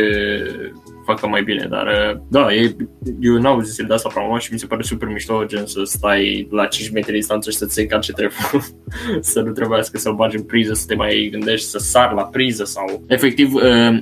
facă 1.11 1.27
mai 1.27 1.43
bine, 1.43 1.67
dar 1.69 1.87
uh, 1.87 2.19
da, 2.27 2.53
e, 2.53 2.75
eu 3.19 3.35
n-au 3.37 3.59
zis 3.59 3.85
de 3.85 3.93
asta 3.93 4.09
prea 4.09 4.37
și 4.37 4.53
mi 4.53 4.59
se 4.59 4.65
pare 4.65 4.81
super 4.81 5.07
mișto, 5.07 5.45
gen 5.45 5.65
să 5.65 5.81
stai 5.83 6.47
la 6.51 6.65
5 6.65 6.89
metri 6.89 7.11
distanță 7.11 7.49
și 7.49 7.57
să-ți 7.57 7.73
se 7.73 7.81
încarce 7.81 8.11
telefonul, 8.11 8.65
să 9.31 9.41
nu 9.41 9.51
trebuiască 9.51 9.97
să-l 9.97 10.15
bagi 10.15 10.37
în 10.37 10.43
priză, 10.43 10.73
să 10.73 10.85
te 10.87 10.95
mai 10.95 11.27
gândești 11.31 11.67
să 11.67 11.77
sar 11.77 12.13
la 12.13 12.23
priză 12.23 12.63
sau... 12.63 13.03
Efectiv, 13.07 13.53
uh, 13.53 13.61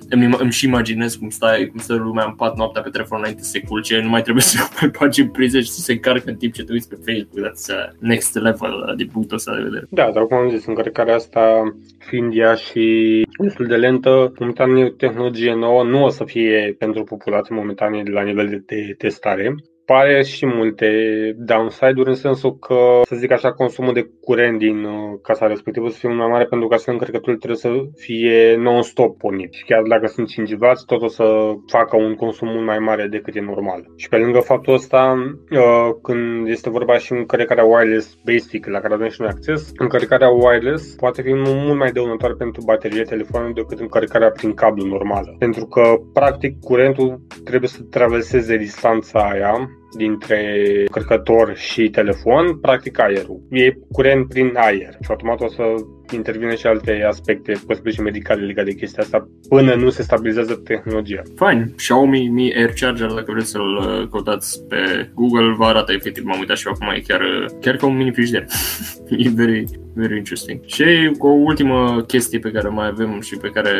îmi, 0.10 0.36
îmi 0.38 0.52
și 0.52 0.66
imaginez 0.66 1.16
cum 1.16 1.30
stai, 1.30 1.68
cum 1.68 1.80
stă 1.80 1.94
lumea 1.94 2.26
în 2.26 2.34
pat 2.36 2.58
noaptea 2.58 2.82
pe 2.82 2.90
telefon 2.90 3.18
înainte 3.20 3.44
să 3.44 3.50
se 3.50 3.60
culce, 3.60 4.00
nu 4.02 4.10
mai 4.10 4.22
trebuie 4.22 4.44
să 4.52 4.58
mai 4.82 4.92
bagi 5.00 5.22
în 5.22 5.28
priză 5.28 5.60
și 5.60 5.70
să 5.70 5.80
se 5.80 5.92
încarcă 5.92 6.30
în 6.30 6.36
timp 6.36 6.54
ce 6.54 6.64
te 6.64 6.72
uiți 6.72 6.90
pe 6.90 6.98
Facebook, 7.06 7.48
that's 7.48 7.68
uh, 7.70 7.96
next 8.00 8.36
level 8.36 8.86
uh, 8.88 8.96
din 8.96 9.10
punctul 9.14 9.38
ăsta 9.38 9.56
de 9.56 9.62
vedere. 9.62 9.86
Da, 9.90 10.12
dar 10.14 10.26
cum 10.26 10.38
am 10.38 10.50
zis, 10.50 10.66
încărcarea 10.66 11.16
asta 11.16 11.74
fiind 11.98 12.38
ea 12.38 12.54
și 12.54 13.26
destul 13.40 13.66
de 13.66 13.76
lentă, 13.76 14.34
momentan 14.40 14.76
e 14.76 14.84
o 14.84 14.90
tehnologie 14.90 15.54
nouă, 15.54 15.84
nu 15.84 16.04
o 16.04 16.10
să 16.10 16.24
fie 16.24 16.76
pentru 16.80 16.97
populație 17.04 17.56
momentan 17.56 18.12
la 18.12 18.22
nivel 18.22 18.50
de, 18.50 18.64
de 18.66 18.96
testare 18.98 19.56
pare 19.92 20.24
și 20.24 20.46
multe 20.46 20.90
downside-uri 21.38 22.10
în 22.10 22.16
sensul 22.16 22.58
că, 22.58 22.80
să 23.04 23.16
zic 23.16 23.32
așa, 23.32 23.52
consumul 23.52 23.94
de 23.94 24.10
curent 24.22 24.58
din 24.60 24.84
uh, 24.84 25.20
casa 25.22 25.48
respectivă 25.48 25.90
să 25.90 25.98
fie 25.98 26.10
mult 26.10 26.22
mai 26.22 26.30
mare 26.30 26.46
pentru 26.46 26.68
că 26.68 26.74
astfel 26.74 26.94
încărcătorul 26.94 27.38
trebuie 27.38 27.60
să 27.60 27.72
fie 27.96 28.56
non-stop 28.56 29.18
pornit. 29.18 29.54
Și 29.54 29.64
chiar 29.64 29.82
dacă 29.82 30.08
sunt 30.08 30.28
5 30.28 30.52
W, 30.52 30.66
tot 30.86 31.02
o 31.02 31.08
să 31.08 31.26
facă 31.68 31.96
un 31.96 32.16
consum 32.16 32.48
mult 32.48 32.66
mai 32.66 32.80
mare 32.80 33.08
decât 33.08 33.36
e 33.36 33.40
normal. 33.40 33.86
Și 33.96 34.10
pe 34.10 34.18
lângă 34.18 34.40
faptul 34.40 34.74
ăsta, 34.74 35.16
uh, 35.52 35.90
când 36.02 36.48
este 36.48 36.70
vorba 36.70 36.98
și 36.98 37.12
încărcarea 37.12 37.64
wireless 37.64 38.18
basic 38.26 38.66
la 38.66 38.80
care 38.80 38.94
avem 38.94 39.10
și 39.10 39.22
noi 39.22 39.30
acces, 39.30 39.72
încărcarea 39.78 40.30
wireless 40.30 40.96
poate 40.96 41.22
fi 41.22 41.34
mult 41.34 41.78
mai 41.78 41.92
dăunătoare 41.92 42.34
pentru 42.34 42.62
baterie 42.66 43.04
telefonului 43.04 43.54
decât 43.54 43.80
încărcarea 43.80 44.30
prin 44.30 44.54
cablu 44.54 44.86
normală. 44.86 45.36
Pentru 45.40 45.66
că, 45.66 45.82
practic, 46.14 46.60
curentul 46.60 47.22
trebuie 47.44 47.70
să 47.70 47.82
traverseze 47.82 48.58
distanța 48.58 49.20
aia 49.20 49.70
dintre 49.98 50.64
cărcător 50.92 51.56
și 51.56 51.90
telefon, 51.90 52.60
practic 52.60 53.00
aerul. 53.00 53.42
E 53.50 53.72
curent 53.92 54.28
prin 54.28 54.52
aer 54.56 54.98
și 55.02 55.10
automat 55.10 55.42
o 55.42 55.48
să 55.48 55.64
intervine 56.16 56.56
și 56.56 56.68
alte 56.68 57.04
aspecte, 57.08 57.62
posibil 57.68 57.92
și 57.92 58.02
medicale 58.02 58.46
legate 58.46 58.70
de 58.70 58.76
chestia 58.76 59.04
asta, 59.04 59.30
până 59.50 59.74
nu 59.74 59.90
se 59.90 60.02
stabilizează 60.02 60.54
tehnologia. 60.54 61.22
Fine. 61.36 61.74
Xiaomi 61.76 62.28
Mi 62.28 62.54
Air 62.56 62.74
Charger, 62.80 63.12
dacă 63.12 63.32
vreți 63.32 63.50
să-l 63.50 63.76
uh, 63.76 64.08
căutați 64.12 64.64
pe 64.68 65.10
Google, 65.14 65.54
vă 65.58 65.66
arată 65.66 65.92
efectiv, 65.94 66.24
m-am 66.24 66.40
uitat 66.40 66.58
și 66.58 66.68
eu 66.68 66.74
acum, 66.74 66.94
e 66.96 67.00
chiar, 67.08 67.22
uh, 67.22 67.46
chiar 67.62 67.76
ca 67.76 67.86
un 67.86 67.98
mini 67.98 68.12
frigider. 68.12 68.46
e 69.26 69.30
very, 69.30 69.66
very 69.94 70.18
interesting. 70.18 70.60
Și 70.66 71.12
cu 71.18 71.28
o 71.28 71.32
ultimă 71.32 72.04
chestie 72.08 72.40
pe 72.40 72.52
care 72.52 72.68
mai 72.68 72.88
avem 72.88 73.22
și 73.22 73.38
pe 73.38 73.50
care, 73.50 73.72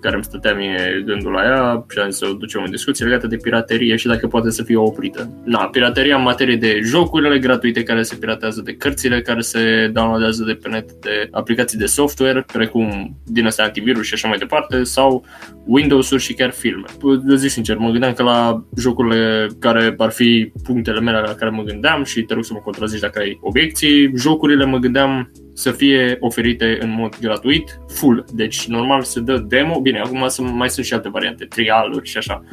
care 0.00 0.14
îmi 0.14 0.24
stătea 0.24 0.54
mie 0.54 1.02
gândul 1.06 1.32
la 1.32 1.42
ea 1.42 1.84
și 1.88 1.98
am 1.98 2.10
să 2.10 2.26
o 2.30 2.32
ducem 2.32 2.62
în 2.64 2.70
discuție 2.70 3.04
legată 3.04 3.26
de 3.26 3.36
piraterie 3.36 3.96
și 3.96 4.06
dacă 4.06 4.26
poate 4.26 4.50
să 4.50 4.62
fie 4.62 4.76
oprită. 4.76 5.42
Na, 5.44 5.68
pirateria 5.68 6.16
în 6.16 6.22
materie 6.22 6.56
de 6.56 6.80
jocurile 6.82 7.38
gratuite 7.38 7.82
care 7.82 8.02
se 8.02 8.16
piratează, 8.16 8.60
de 8.64 8.74
cărțile 8.76 9.22
care 9.22 9.40
se 9.40 9.90
downloadează 9.92 10.44
de 10.44 10.58
pe 10.62 10.68
net, 10.68 10.92
de 10.92 11.28
aplicații 11.30 11.63
de 11.72 11.86
software, 11.86 12.44
precum 12.52 13.16
din 13.24 13.46
astea 13.46 13.64
antivirus 13.64 14.06
și 14.06 14.14
așa 14.14 14.28
mai 14.28 14.38
departe, 14.38 14.82
sau 14.82 15.24
Windows-uri 15.66 16.22
și 16.22 16.34
chiar 16.34 16.50
filme. 16.50 16.84
De 17.24 17.36
zic 17.36 17.50
sincer, 17.50 17.76
mă 17.76 17.90
gândeam 17.90 18.12
că 18.12 18.22
la 18.22 18.64
jocurile 18.76 19.48
care 19.58 19.94
ar 19.98 20.10
fi 20.10 20.52
punctele 20.62 21.00
mele 21.00 21.18
la 21.18 21.34
care 21.34 21.50
mă 21.50 21.62
gândeam 21.62 22.04
și 22.04 22.22
te 22.22 22.34
rog 22.34 22.44
să 22.44 22.52
mă 22.52 22.58
contrazici 22.58 23.00
dacă 23.00 23.18
ai 23.18 23.38
obiecții, 23.40 24.12
jocurile 24.16 24.64
mă 24.64 24.78
gândeam 24.78 25.30
să 25.54 25.70
fie 25.70 26.16
oferite 26.20 26.78
în 26.80 26.94
mod 26.98 27.18
gratuit, 27.20 27.78
full. 27.88 28.24
Deci 28.32 28.66
normal 28.66 29.02
se 29.02 29.20
dă 29.20 29.44
demo, 29.48 29.80
bine, 29.80 29.98
acum 29.98 30.30
mai 30.56 30.70
sunt 30.70 30.86
și 30.86 30.94
alte 30.94 31.08
variante, 31.08 31.44
trialuri 31.44 32.08
și 32.08 32.16
așa 32.16 32.44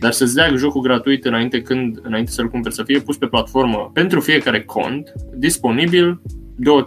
dar 0.00 0.12
să-ți 0.12 0.34
dea 0.34 0.54
jocul 0.56 0.80
gratuit 0.80 1.24
înainte, 1.24 1.62
când, 1.62 1.98
înainte 2.02 2.30
să-l 2.30 2.48
cumperi, 2.48 2.74
să 2.74 2.82
fie 2.82 2.98
pus 2.98 3.16
pe 3.16 3.26
platformă 3.26 3.90
pentru 3.92 4.20
fiecare 4.20 4.62
cont, 4.62 5.12
disponibil 5.34 6.22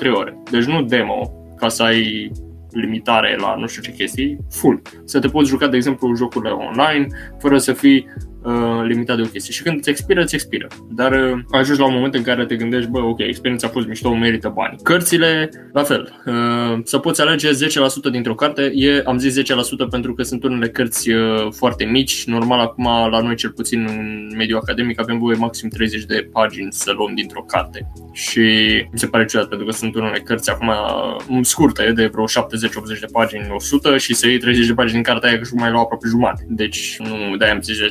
2-3 0.08 0.12
ore. 0.14 0.38
Deci 0.52 0.64
nu 0.64 0.84
demo, 0.84 1.41
ca 1.62 1.68
să 1.70 1.84
ai 1.84 2.32
limitare 2.72 3.36
la 3.40 3.56
nu 3.56 3.68
știu 3.68 3.82
ce 3.82 3.92
chestii, 3.92 4.38
full. 4.50 4.82
Să 5.04 5.20
te 5.20 5.28
poți 5.28 5.50
juca, 5.50 5.68
de 5.68 5.76
exemplu, 5.76 6.16
jocurile 6.16 6.52
online, 6.52 7.08
fără 7.40 7.58
să 7.58 7.74
fii 7.74 8.08
uh, 8.42 8.82
limitat 8.84 9.16
de 9.16 9.22
o 9.22 9.26
chestie. 9.26 9.54
Și 9.54 9.64
când 9.64 9.78
îți 9.78 9.90
expiră, 9.90 10.22
îți 10.22 10.36
expiră. 10.36 10.68
Dar 10.90 11.12
uh, 11.12 11.40
ajungi 11.52 11.80
la 11.80 11.88
un 11.88 11.94
moment 11.94 12.16
în 12.16 12.24
care 12.24 12.46
te 12.46 12.56
gândești, 12.56 12.90
bă, 12.90 13.00
ok, 13.00 13.20
experiența 13.20 13.68
a 13.68 13.70
fost 13.70 13.88
mișto, 13.88 14.14
merită 14.14 14.52
bani. 14.56 14.78
Cărțile, 14.84 15.50
la 15.74 15.84
fel. 15.84 16.22
Uh, 16.26 16.80
să 16.84 16.98
poți 16.98 17.22
alege 17.22 17.50
10% 17.50 18.12
dintr-o 18.12 18.36
carte, 18.36 18.72
e, 18.76 19.02
am 19.06 19.18
zis 19.18 19.40
10% 19.40 19.44
pentru 19.90 20.14
că 20.14 20.24
sunt 20.24 20.44
unele 20.44 20.70
cărți 20.70 21.10
uh, 21.10 21.48
foarte 21.52 21.84
mici. 21.84 22.26
Normal, 22.26 22.60
acum, 22.60 22.86
la 22.86 23.22
noi, 23.22 23.36
cel 23.36 23.50
puțin 23.50 23.86
în 23.90 24.32
mediul 24.38 24.60
academic, 24.60 25.00
avem 25.00 25.20
voie 25.20 25.38
maxim 25.38 25.70
30 25.70 26.04
de 26.04 26.30
pagini 26.32 26.72
să 26.72 26.92
luăm 26.92 27.14
dintr-o 27.16 27.42
carte. 27.42 27.92
Și 28.12 28.40
mi 28.92 29.00
se 29.00 29.08
pare 29.08 29.26
ciudat, 29.26 29.48
pentru 29.48 29.66
că 29.68 29.74
sunt 29.74 29.96
unele 29.96 30.20
cărți 30.20 30.50
acum 30.50 30.68
uh, 30.68 31.40
scurte, 31.42 31.92
de 31.92 32.06
vreo 32.08 32.26
70-80 32.26 32.28
de 33.00 33.06
pagini, 33.12 33.48
100 33.50 33.98
și 33.98 34.14
să 34.14 34.28
iei 34.28 34.38
30 34.38 34.68
de 34.68 34.74
pagini 34.74 34.94
din 34.94 35.04
cartea 35.04 35.30
aia 35.30 35.44
și 35.44 35.54
mai 35.54 35.72
lua 35.72 35.82
aproape 35.82 36.08
jumate. 36.08 36.46
Deci 36.48 36.98
nu 37.00 37.36
de-aia 37.38 37.54
am 37.54 37.62
zis 37.62 37.78
10%, 37.78 37.82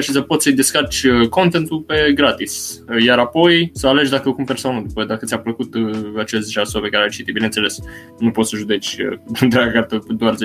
și 0.00 0.10
să 0.10 0.20
poți 0.20 0.42
să-i 0.42 0.52
descarci 0.52 1.02
uh, 1.02 1.28
contentul 1.28 1.80
pe 1.80 2.12
gratis. 2.14 2.82
Uh, 2.88 3.04
iar 3.04 3.18
apoi 3.18 3.70
să 3.74 3.86
alegi 3.86 4.10
dacă 4.10 4.28
o 4.28 4.34
cumperi 4.34 4.60
sau 4.60 4.74
nu, 4.74 4.82
după 4.86 5.04
dacă 5.04 5.26
ți-a 5.26 5.38
plăcut 5.38 5.74
uh, 5.74 6.12
acest 6.16 6.50
jasol 6.50 6.80
pe 6.80 6.88
care 6.88 7.02
ai 7.02 7.08
citit. 7.08 7.34
Bineînțeles, 7.34 7.78
nu 8.18 8.30
poți 8.30 8.50
să 8.50 8.56
judeci 8.56 8.96
întreaga 9.40 9.70
carte 9.70 9.98
doar 10.08 10.34
10%, 10.34 10.36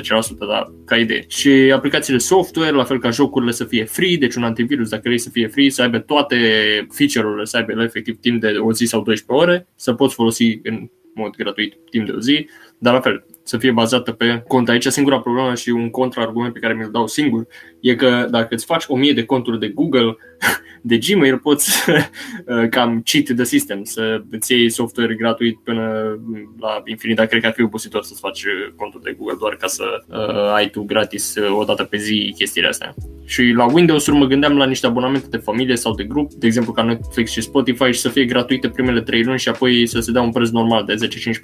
dar 0.50 0.72
ca 0.86 0.98
idee. 0.98 1.24
Și 1.28 1.50
aplicațiile 1.76 2.20
software, 2.20 2.72
la 2.72 2.84
fel 2.84 3.00
ca 3.00 3.10
jocurile 3.10 3.52
să 3.52 3.64
fie 3.64 3.84
free, 3.86 4.18
deci 4.18 4.36
un 4.36 4.44
antivirus 4.44 4.90
dacă 4.90 5.02
vrei 5.04 5.18
să 5.18 5.30
fie 5.30 5.48
free, 5.48 5.70
să 5.70 5.82
aibă 5.82 6.00
toate 6.00 6.38
feature-urile, 6.90 7.46
să 7.46 7.58
aibă 7.58 7.84
efectiv 7.84 8.20
timp 8.20 8.42
de 8.42 8.48
o 8.48 8.74
zi 8.74 8.86
sau 8.86 9.02
12 9.02 9.46
ore, 9.46 9.68
să 9.76 9.94
poți 9.94 10.14
folosi 10.14 10.60
în 10.64 10.90
mod 11.14 11.36
gratuit 11.36 11.74
timp 11.90 12.06
de 12.06 12.12
o 12.12 12.20
zi, 12.20 12.48
dar 12.84 12.94
la 12.94 13.00
fel, 13.00 13.26
să 13.44 13.58
fie 13.58 13.72
bazată 13.72 14.12
pe 14.12 14.44
cont. 14.48 14.70
Aici 14.70 14.86
singura 14.86 15.20
problemă 15.20 15.56
și 15.56 15.70
un 15.70 15.90
contraargument 15.90 16.54
pe 16.54 16.60
care 16.60 16.74
mi-l 16.74 16.90
dau 16.92 17.08
singur 17.08 17.48
e 17.80 17.96
că 17.96 18.28
dacă 18.30 18.48
îți 18.50 18.66
faci 18.66 18.84
o 18.88 18.96
mie 18.96 19.14
de 19.14 19.26
conturi 19.26 19.60
de 19.60 19.68
Google, 19.68 20.18
de 20.82 20.98
Gmail, 20.98 21.38
poți 21.38 21.90
uh, 21.90 22.70
cam 22.76 23.02
cheat 23.06 23.36
the 23.36 23.44
system, 23.44 23.84
să 23.84 24.22
îți 24.32 24.52
iei 24.52 24.70
software 24.70 25.16
gratuit 25.16 25.60
până 25.64 25.82
la 26.60 26.82
infinit, 26.86 27.16
dar 27.16 27.26
cred 27.26 27.42
că 27.42 27.48
ar 27.48 27.54
fi 27.54 27.62
obositor 27.62 28.04
să-ți 28.04 28.20
faci 28.20 28.46
conturi 28.76 29.04
de 29.04 29.16
Google 29.18 29.36
doar 29.40 29.56
ca 29.56 29.68
să 29.68 29.84
uh, 30.08 30.54
ai 30.54 30.70
tu 30.70 30.84
gratis 30.84 31.36
uh, 31.36 31.58
o 31.58 31.64
dată 31.64 31.84
pe 31.84 31.98
zi 31.98 32.34
chestiile 32.38 32.68
astea. 32.68 32.94
Și 33.26 33.54
la 33.56 33.66
Windows-uri 33.74 34.18
mă 34.18 34.26
gândeam 34.26 34.58
la 34.58 34.66
niște 34.66 34.86
abonamente 34.86 35.28
de 35.30 35.38
familie 35.38 35.76
sau 35.76 35.94
de 35.94 36.04
grup, 36.04 36.34
de 36.34 36.46
exemplu 36.46 36.72
ca 36.72 36.84
Netflix 36.84 37.32
și 37.32 37.42
Spotify 37.42 37.92
și 37.92 38.00
să 38.00 38.10
fie 38.10 38.26
gratuite 38.26 38.70
primele 38.70 39.02
3 39.02 39.24
luni 39.24 39.40
și 39.40 39.50
apoi 39.50 39.88
să 39.88 40.00
se 40.00 40.12
dea 40.12 40.22
un 40.22 40.32
preț 40.32 40.50
normal 40.50 40.86
de 40.86 40.96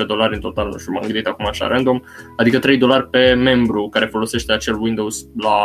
10-15 0.04 0.06
dolari 0.08 0.36
în 0.36 0.42
total, 0.42 0.68
nu 0.68 0.78
știu, 0.78 0.92
m-am 0.92 1.04
gândit 1.04 1.28
acum 1.30 1.46
așa 1.46 1.68
random, 1.68 2.00
adică 2.38 2.60
3 2.60 2.78
dolari 2.78 3.10
pe 3.10 3.34
membru 3.34 3.90
care 3.90 4.06
folosește 4.06 4.52
acel 4.52 4.76
Windows 4.80 5.28
la 5.38 5.58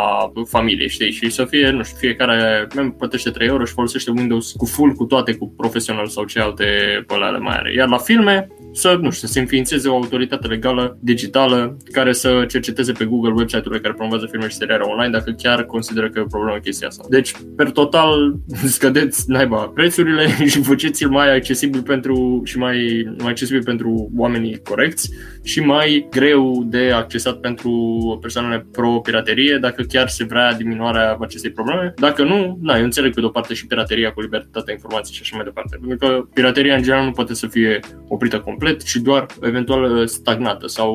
familie, 0.47 0.87
știi, 0.87 1.11
și 1.11 1.29
să 1.29 1.45
fie, 1.45 1.69
nu 1.69 1.83
știu, 1.83 1.97
fiecare 1.97 2.67
membru 2.75 2.95
plătește 2.97 3.29
3 3.29 3.47
euro 3.47 3.65
și 3.65 3.73
folosește 3.73 4.11
Windows 4.11 4.51
cu 4.51 4.65
full, 4.65 4.91
cu 4.91 5.03
toate, 5.03 5.35
cu 5.35 5.53
profesional 5.57 6.07
sau 6.07 6.23
ce 6.23 6.39
alte 6.39 6.65
pălale 7.07 7.37
mai 7.37 7.55
are. 7.55 7.73
Iar 7.73 7.87
la 7.87 7.97
filme, 7.97 8.47
să, 8.75 8.97
nu 9.01 9.11
știu, 9.11 9.27
să 9.27 9.33
se 9.33 9.39
înființeze 9.39 9.87
o 9.87 9.95
autoritate 9.95 10.47
legală 10.47 10.97
digitală 11.01 11.77
care 11.91 12.13
să 12.13 12.45
cerceteze 12.47 12.91
pe 12.91 13.05
Google 13.05 13.33
website-urile 13.35 13.81
care 13.81 13.93
promovează 13.93 14.27
filme 14.31 14.47
și 14.47 14.55
seriale 14.55 14.83
online 14.83 15.17
dacă 15.17 15.31
chiar 15.31 15.65
consideră 15.65 16.09
că 16.09 16.19
e 16.19 16.21
o 16.21 16.25
problemă 16.25 16.57
chestia 16.57 16.87
asta. 16.87 17.05
Deci, 17.09 17.31
per 17.55 17.71
total, 17.71 18.35
scădeți 18.75 19.23
naiba 19.27 19.57
prețurile 19.57 20.27
și 20.51 20.61
faceți-l 20.61 21.09
mai 21.09 21.35
accesibil 21.35 21.81
pentru 21.81 22.41
și 22.43 22.57
mai, 22.57 23.07
mai 23.17 23.29
accesibil 23.29 23.63
pentru 23.63 24.11
oamenii 24.17 24.61
corecți 24.63 25.11
și 25.43 25.59
mai 25.59 26.07
greu 26.09 26.63
de 26.67 26.91
accesat 26.91 27.39
pentru 27.39 27.71
persoanele 28.21 28.65
pro-piraterie 28.71 29.57
dacă 29.61 29.81
chiar 29.81 30.07
se 30.07 30.23
vrea 30.23 30.53
diminuarea 30.53 31.17
acestei 31.19 31.51
probleme. 31.51 31.93
Dacă 31.95 32.23
nu, 32.23 32.57
na, 32.61 32.77
eu 32.77 32.83
înțeleg 32.83 33.13
pe 33.13 33.19
de 33.19 33.25
o 33.25 33.29
parte 33.29 33.53
și 33.53 33.67
pirateria 33.67 34.11
cu 34.11 34.21
libertatea 34.21 34.73
informației 34.73 35.15
și 35.15 35.21
așa 35.21 35.35
mai 35.35 35.45
departe. 35.45 35.77
Pentru 35.77 35.97
că 35.97 36.27
pirateria 36.33 36.75
în 36.75 36.81
general 36.81 37.05
nu 37.05 37.11
poate 37.11 37.33
să 37.33 37.47
fie 37.47 37.79
oprită 38.07 38.39
complet, 38.39 38.64
ci 38.73 38.95
doar 38.95 39.25
eventual 39.41 40.07
stagnată 40.07 40.67
sau 40.67 40.93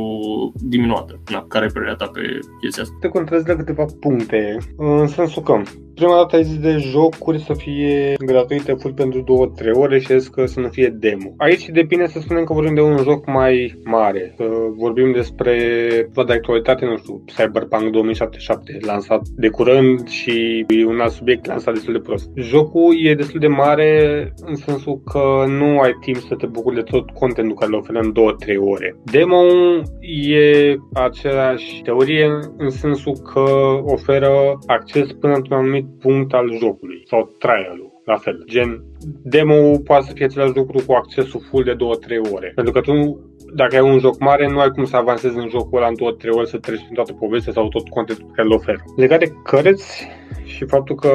diminuată. 0.55 1.21
Na, 1.31 1.45
care 1.49 1.65
e 1.65 1.73
părerea 1.73 1.95
ta 1.95 2.07
pe 2.07 2.39
chestia 2.61 2.83
asta? 2.83 2.97
Te 3.01 3.09
controlezi 3.09 3.49
la 3.49 3.57
câteva 3.57 3.85
puncte, 4.01 4.57
în 4.77 5.07
sensul 5.07 5.43
că 5.43 5.63
prima 6.05 6.17
dată 6.17 6.37
ai 6.37 6.45
zis 6.45 6.59
de 6.59 6.77
jocuri 6.77 7.41
să 7.41 7.53
fie 7.53 8.15
gratuite 8.27 8.73
full 8.73 8.95
pentru 8.95 9.21
2-3 9.21 9.25
ore 9.73 9.99
și 9.99 10.19
zis 10.19 10.29
că 10.29 10.47
să 10.47 10.61
nu 10.61 10.69
fie 10.69 10.89
demo. 10.89 11.35
Aici 11.37 11.69
depinde 11.69 12.07
să 12.07 12.19
spunem 12.21 12.45
că 12.45 12.53
vorbim 12.53 12.75
de 12.75 12.81
un 12.81 12.97
joc 12.97 13.27
mai 13.27 13.81
mare. 13.85 14.35
Să 14.37 14.45
vorbim 14.77 15.13
despre 15.13 15.55
de 16.27 16.33
actualitate, 16.33 16.85
nu 16.85 16.97
știu, 16.97 17.25
Cyberpunk 17.37 17.91
2077, 17.91 18.79
lansat 18.81 19.23
de 19.37 19.49
curând 19.49 20.09
și 20.09 20.65
e 20.69 20.87
un 20.87 21.01
alt 21.01 21.13
subiect 21.13 21.47
lansat 21.47 21.75
destul 21.75 21.93
de 21.93 21.99
prost. 21.99 22.31
Jocul 22.35 22.95
e 23.07 23.15
destul 23.15 23.41
de 23.41 23.47
mare 23.47 23.91
în 24.47 24.55
sensul 24.55 25.01
că 25.13 25.45
nu 25.49 25.79
ai 25.79 25.93
timp 26.01 26.17
să 26.17 26.35
te 26.35 26.47
bucuri 26.47 26.75
de 26.75 26.83
tot 26.83 27.11
contentul 27.11 27.57
care 27.57 27.71
îl 27.73 27.79
oferă 27.79 27.99
în 27.99 28.13
2-3 28.13 28.57
ore. 28.59 28.97
Demo 29.05 29.43
e 30.01 30.77
aceeași 30.93 31.83
teorie 31.83 32.29
în 32.57 32.71
sensul 32.71 33.13
că 33.33 33.45
oferă 33.85 34.59
acces 34.67 35.13
până 35.13 35.35
într-un 35.35 35.57
anumit 35.57 35.87
punct 36.01 36.33
al 36.33 36.57
jocului 36.59 37.03
sau 37.07 37.35
trial-ul 37.39 38.03
la 38.05 38.17
fel. 38.17 38.45
Gen, 38.47 38.85
demo 39.23 39.79
poate 39.79 40.07
să 40.07 40.13
fie 40.15 40.25
același 40.25 40.57
lucru 40.57 40.83
cu 40.87 40.93
accesul 40.93 41.41
full 41.51 41.65
de 41.65 41.75
2-3 41.75 42.33
ore. 42.33 42.53
Pentru 42.55 42.73
că 42.73 42.81
tu, 42.81 42.93
dacă 43.55 43.77
ai 43.77 43.91
un 43.91 43.99
joc 43.99 44.19
mare, 44.19 44.49
nu 44.49 44.59
ai 44.59 44.71
cum 44.71 44.85
să 44.85 44.97
avansezi 44.97 45.37
în 45.37 45.49
jocul 45.49 45.79
ăla 45.79 45.87
în 45.87 45.95
2-3 45.95 46.29
ore, 46.31 46.47
să 46.47 46.59
treci 46.59 46.83
prin 46.83 46.95
toată 46.95 47.13
povestea 47.13 47.53
sau 47.53 47.69
tot 47.69 47.89
contentul 47.89 48.25
pe 48.25 48.33
care 48.35 48.49
îl 48.49 48.55
oferă. 48.55 48.79
Legat 48.97 49.19
de 49.19 49.33
cărți, 49.45 50.09
și 50.61 50.67
faptul 50.67 50.95
că 50.95 51.11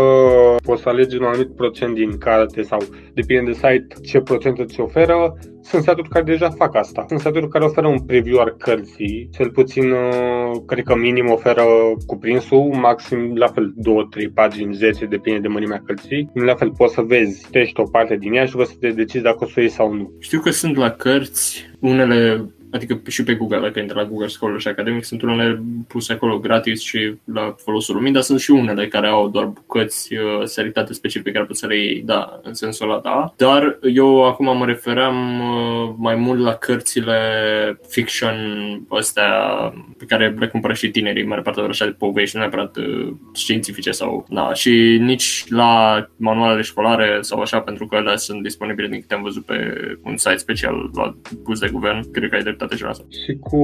poți 0.63 0.81
să 0.81 0.89
alegi 0.89 1.17
un 1.17 1.23
anumit 1.23 1.55
procent 1.55 1.95
din 1.95 2.17
carte 2.17 2.61
sau 2.61 2.79
depinde 3.13 3.51
de 3.51 3.53
site 3.53 3.87
ce 4.03 4.19
procent 4.19 4.59
îți 4.59 4.79
oferă, 4.79 5.37
sunt 5.61 5.83
site-uri 5.83 6.09
care 6.09 6.23
deja 6.23 6.49
fac 6.49 6.75
asta. 6.75 7.05
Sunt 7.07 7.19
site-uri 7.19 7.49
care 7.49 7.63
oferă 7.63 7.87
un 7.87 7.99
preview 7.99 8.39
al 8.39 8.55
cărții, 8.57 9.29
cel 9.31 9.49
puțin, 9.51 9.91
uh, 9.91 10.51
cred 10.65 10.83
că 10.83 10.95
minim 10.95 11.29
oferă 11.31 11.63
cuprinsul, 12.05 12.73
maxim 12.81 13.35
la 13.35 13.47
fel 13.47 13.73
2-3 13.83 14.33
pagini, 14.33 14.73
10, 14.73 15.05
depinde 15.05 15.39
de 15.39 15.47
mărimea 15.47 15.81
cărții. 15.85 16.29
La 16.33 16.55
fel 16.55 16.71
poți 16.77 16.93
să 16.93 17.01
vezi, 17.01 17.47
tești 17.51 17.79
o 17.79 17.83
parte 17.83 18.15
din 18.15 18.33
ea 18.33 18.45
și 18.45 18.55
vă 18.55 18.63
să 18.63 18.73
te 18.79 18.89
decizi 18.89 19.23
dacă 19.23 19.37
o 19.41 19.47
să 19.47 19.59
iei 19.59 19.69
sau 19.69 19.93
nu. 19.93 20.11
Știu 20.19 20.39
că 20.39 20.49
sunt 20.49 20.75
la 20.75 20.89
cărți 20.89 21.69
unele 21.79 22.49
adică 22.75 23.01
și 23.07 23.23
pe 23.23 23.33
Google, 23.33 23.59
dacă 23.59 23.79
intri 23.79 23.97
la 23.97 24.05
Google 24.05 24.27
Scholar 24.27 24.59
și 24.59 24.67
Academic, 24.67 25.03
sunt 25.03 25.21
unele 25.21 25.61
puse 25.87 26.13
acolo 26.13 26.39
gratis 26.39 26.81
și 26.81 27.15
la 27.33 27.55
folosul 27.57 27.95
lumii, 27.95 28.11
dar 28.11 28.21
sunt 28.21 28.39
și 28.39 28.51
unele 28.51 28.87
care 28.87 29.07
au 29.07 29.29
doar 29.29 29.45
bucăți 29.45 30.13
uh, 30.13 30.43
seritate 30.43 30.93
specifice 30.93 31.31
care 31.31 31.45
poți 31.45 31.59
să 31.59 31.67
le 31.67 31.77
iei, 31.77 32.01
da, 32.05 32.39
în 32.43 32.53
sensul 32.53 32.89
ăla, 32.89 32.99
da. 33.03 33.33
Dar 33.37 33.79
eu 33.81 34.25
acum 34.25 34.57
mă 34.57 34.65
refeream 34.65 35.39
uh, 35.39 35.93
mai 35.97 36.15
mult 36.15 36.39
la 36.39 36.53
cărțile 36.53 37.19
fiction 37.87 38.35
astea 38.89 39.29
pe 39.97 40.05
care 40.05 40.35
le 40.39 40.47
cumpără 40.47 40.73
și 40.73 40.89
tinerii, 40.89 41.25
mai 41.25 41.41
parte 41.41 41.61
de 41.61 41.67
așa 41.67 41.85
de 41.85 41.91
povești, 41.91 42.35
nu 42.35 42.41
neapărat 42.41 42.77
uh, 42.77 43.13
științifice 43.33 43.91
sau, 43.91 44.25
da, 44.29 44.53
și 44.53 44.97
nici 45.01 45.43
la 45.49 46.05
manualele 46.15 46.61
școlare 46.61 47.17
sau 47.21 47.41
așa, 47.41 47.59
pentru 47.59 47.87
că 47.87 47.95
ele 47.95 48.15
sunt 48.15 48.43
disponibile 48.43 48.87
din 48.87 48.99
câte 48.99 49.13
am 49.13 49.21
văzut 49.21 49.45
pe 49.45 49.75
un 50.03 50.17
site 50.17 50.35
special 50.35 50.89
la 50.93 51.15
pus 51.43 51.59
de 51.59 51.69
guvern, 51.71 52.11
cred 52.11 52.29
că 52.29 52.35
ai 52.35 52.41
dreptate 52.41 52.64
toate 52.67 52.75
celelalte. 52.75 53.03
Și 53.25 53.33
cu 53.47 53.57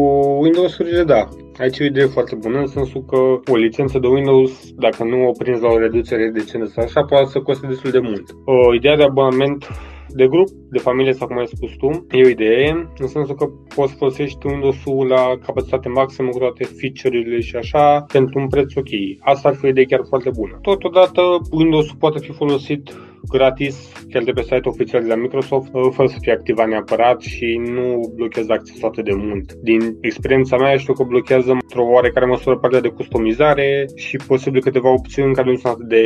Windows-urile, 0.44 1.04
da. 1.04 1.28
Aici 1.58 1.78
e 1.78 1.84
o 1.84 1.86
idee 1.86 2.06
foarte 2.06 2.36
bună, 2.36 2.60
în 2.60 2.68
sensul 2.68 3.06
că 3.06 3.18
o 3.52 3.56
licență 3.56 4.00
de 4.00 4.08
Windows, 4.08 4.72
dacă 4.86 5.04
nu 5.04 5.28
o 5.28 5.32
prinzi 5.32 5.62
la 5.62 5.70
o 5.70 5.78
reducere 5.78 6.30
decentă 6.30 6.66
sau 6.66 6.84
așa, 6.84 7.04
poate 7.04 7.30
să 7.30 7.40
coste 7.40 7.68
destul 7.68 7.92
de 7.92 8.00
mult. 8.00 8.26
O 8.46 8.74
ideea 8.74 8.96
de 8.96 9.04
abonament 9.04 9.68
de 10.14 10.28
grup, 10.28 10.48
de 10.70 10.80
familie 10.80 11.14
sau 11.14 11.28
cum 11.28 11.38
ai 11.38 11.48
spus 11.48 11.72
tu, 11.78 12.06
e 12.12 12.26
o 12.26 12.28
idee, 12.28 12.90
în 12.98 13.08
sensul 13.08 13.36
că 13.36 13.46
poți 13.76 13.94
folosești 13.94 14.48
Windows-ul 14.48 15.08
la 15.08 15.38
capacitate 15.46 15.90
maximă 15.90 16.30
cu 16.30 16.38
toate 16.38 16.64
feature-urile 16.64 17.40
și 17.40 17.56
așa, 17.56 18.06
pentru 18.14 18.40
un 18.40 18.48
preț 18.48 18.76
ok. 18.76 18.90
Asta 19.20 19.50
ar 19.50 19.56
fi 19.56 19.66
o 19.66 19.68
idee 19.68 19.84
chiar 19.86 20.02
foarte 20.08 20.30
bună. 20.30 20.60
Totodată, 20.62 21.22
Windows-ul 21.52 21.96
poate 22.00 22.20
fi 22.20 22.32
folosit 22.32 22.94
gratis, 23.30 23.92
chiar 24.10 24.24
de 24.24 24.32
pe 24.32 24.42
site 24.42 24.70
oficial 24.70 25.02
de 25.02 25.08
la 25.08 25.16
Microsoft, 25.16 25.70
uh, 25.74 25.88
fără 25.92 26.08
să 26.08 26.18
fie 26.22 26.32
activat 26.32 26.68
neapărat 26.68 27.22
și 27.22 27.62
nu 27.66 28.14
blochează 28.16 28.52
accesul 28.52 28.88
atât 28.88 29.06
de 29.06 29.14
mult. 29.14 29.54
Din 29.54 29.98
experiența 30.02 30.58
mea 30.58 30.78
știu 30.78 30.94
că 30.94 31.04
blochează 31.04 31.52
într-o 31.52 31.84
oarecare 31.84 32.26
măsură 32.26 32.58
partea 32.58 32.82
de 32.82 32.88
customizare 32.88 33.86
și 33.96 34.18
posibil 34.28 34.62
câteva 34.62 34.90
opțiuni 34.90 35.34
care 35.34 35.50
nu 35.50 35.56
sunt 35.56 35.74
atât 35.74 35.88
de 35.88 36.06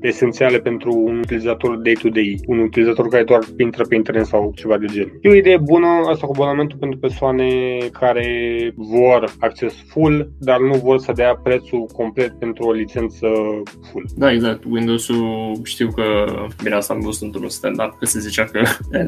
esențiale 0.00 0.58
pentru 0.58 0.92
un 0.92 1.18
utilizator 1.18 1.76
day-to-day, 1.76 2.40
un 2.46 2.58
utilizator 2.58 3.08
care 3.08 3.24
doar 3.24 3.40
intră 3.58 3.84
pe 3.88 3.94
internet 3.94 4.26
sau 4.26 4.52
ceva 4.54 4.78
de 4.78 4.86
genul. 4.86 5.18
E 5.22 5.28
o 5.28 5.34
idee 5.34 5.56
bună 5.56 5.86
asta 5.86 6.26
cu 6.26 6.32
abonamentul 6.34 6.78
pentru 6.78 6.98
persoane 6.98 7.48
care 7.92 8.26
vor 8.76 9.34
acces 9.38 9.74
full, 9.86 10.30
dar 10.38 10.60
nu 10.60 10.74
vor 10.74 10.98
să 10.98 11.12
dea 11.12 11.40
prețul 11.42 11.86
complet 11.92 12.38
pentru 12.38 12.66
o 12.66 12.72
licență 12.72 13.28
full. 13.90 14.04
Da, 14.16 14.32
exact. 14.32 14.64
Windows-ul 14.64 15.56
știu 15.64 15.88
că, 15.88 16.24
bine, 16.62 16.74
asta 16.74 16.94
am 16.94 17.00
văzut 17.00 17.22
într-un 17.22 17.48
stand-up, 17.48 17.98
că 17.98 18.06
se 18.06 18.18
zicea 18.18 18.44
că 18.44 18.62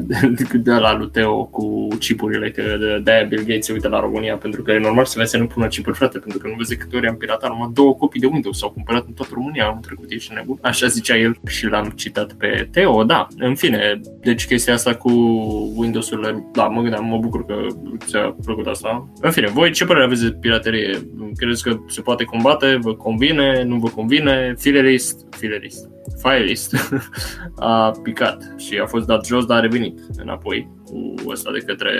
de 0.63 0.71
la 0.71 0.97
Luteo 0.97 1.43
cu 1.43 1.87
chipurile, 1.99 2.51
că 2.51 2.63
de-aia 3.03 3.23
Bill 3.23 3.43
Gates 3.43 3.65
se 3.65 3.73
uită 3.73 3.87
la 3.87 3.99
România, 3.99 4.35
pentru 4.35 4.61
că 4.61 4.71
e 4.71 4.79
normal 4.79 5.05
să 5.05 5.13
vezi 5.17 5.31
să 5.31 5.37
nu 5.37 5.47
pună 5.47 5.67
chipuri, 5.67 5.97
frate, 5.97 6.19
pentru 6.19 6.39
că 6.39 6.47
nu 6.47 6.53
vezi 6.57 6.77
câte 6.77 6.95
ori 6.95 7.07
am 7.07 7.15
piratat 7.15 7.49
numai 7.49 7.69
două 7.73 7.93
copii 7.93 8.19
de 8.19 8.25
Windows, 8.25 8.57
s-au 8.57 8.69
cumpărat 8.69 9.05
în 9.07 9.13
toată 9.13 9.31
România 9.33 9.65
am 9.65 9.79
trecut, 9.79 10.11
ești 10.11 10.33
nebun. 10.33 10.57
Așa 10.61 10.87
zicea 10.87 11.17
el 11.17 11.39
și 11.47 11.67
l-am 11.67 11.89
citat 11.95 12.33
pe 12.33 12.67
Teo, 12.71 13.03
da, 13.03 13.27
în 13.37 13.55
fine, 13.55 14.01
deci 14.19 14.47
chestia 14.47 14.73
asta 14.73 14.95
cu 14.95 15.11
Windows-urile, 15.75 16.45
da, 16.53 16.63
mă 16.63 16.81
gândeam, 16.81 17.05
mă 17.05 17.17
bucur 17.17 17.45
că 17.45 17.55
ți-a 17.97 18.35
plăcut 18.45 18.67
asta. 18.67 19.09
În 19.21 19.31
fine, 19.31 19.47
voi 19.47 19.71
ce 19.71 19.85
părere 19.85 20.05
aveți 20.05 20.23
de 20.23 20.31
piraterie? 20.31 21.07
Credeți 21.35 21.63
că 21.63 21.79
se 21.87 22.01
poate 22.01 22.23
combate? 22.23 22.77
Vă 22.81 22.93
convine? 22.93 23.63
Nu 23.63 23.75
vă 23.75 23.87
convine? 23.87 24.55
Filerist? 24.57 25.25
Filerist. 25.29 25.89
Firelist 26.21 26.75
a 27.55 27.91
picat 28.03 28.53
și 28.57 28.77
a 28.77 28.85
fost 28.85 29.05
dat 29.05 29.25
jos, 29.25 29.45
dar 29.45 29.57
a 29.57 29.61
revenit 29.61 29.99
înapoi 30.17 30.69
cu 30.85 31.29
ăsta 31.29 31.51
de 31.51 31.59
către 31.59 31.93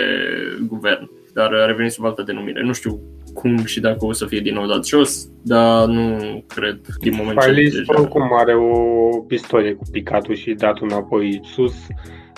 guvern. 0.66 1.10
Dar 1.34 1.52
a 1.52 1.66
revenit 1.66 1.92
sub 1.92 2.04
altă 2.04 2.22
denumire. 2.22 2.62
Nu 2.62 2.72
știu 2.72 3.00
cum 3.34 3.64
și 3.64 3.80
dacă 3.80 4.04
o 4.04 4.12
să 4.12 4.26
fie 4.26 4.40
din 4.40 4.54
nou 4.54 4.66
dat 4.66 4.86
jos, 4.86 5.28
dar 5.42 5.86
nu 5.86 6.44
cred 6.46 6.80
din 7.00 7.14
moment 7.16 7.42
Firelist 7.42 7.74
ce 7.74 7.78
deja... 7.78 8.00
oricum 8.00 8.30
are 8.32 8.54
o 8.54 9.08
istorie 9.30 9.72
cu 9.72 9.84
picatul 9.90 10.34
și 10.34 10.52
datul 10.52 10.86
înapoi 10.90 11.40
sus 11.44 11.74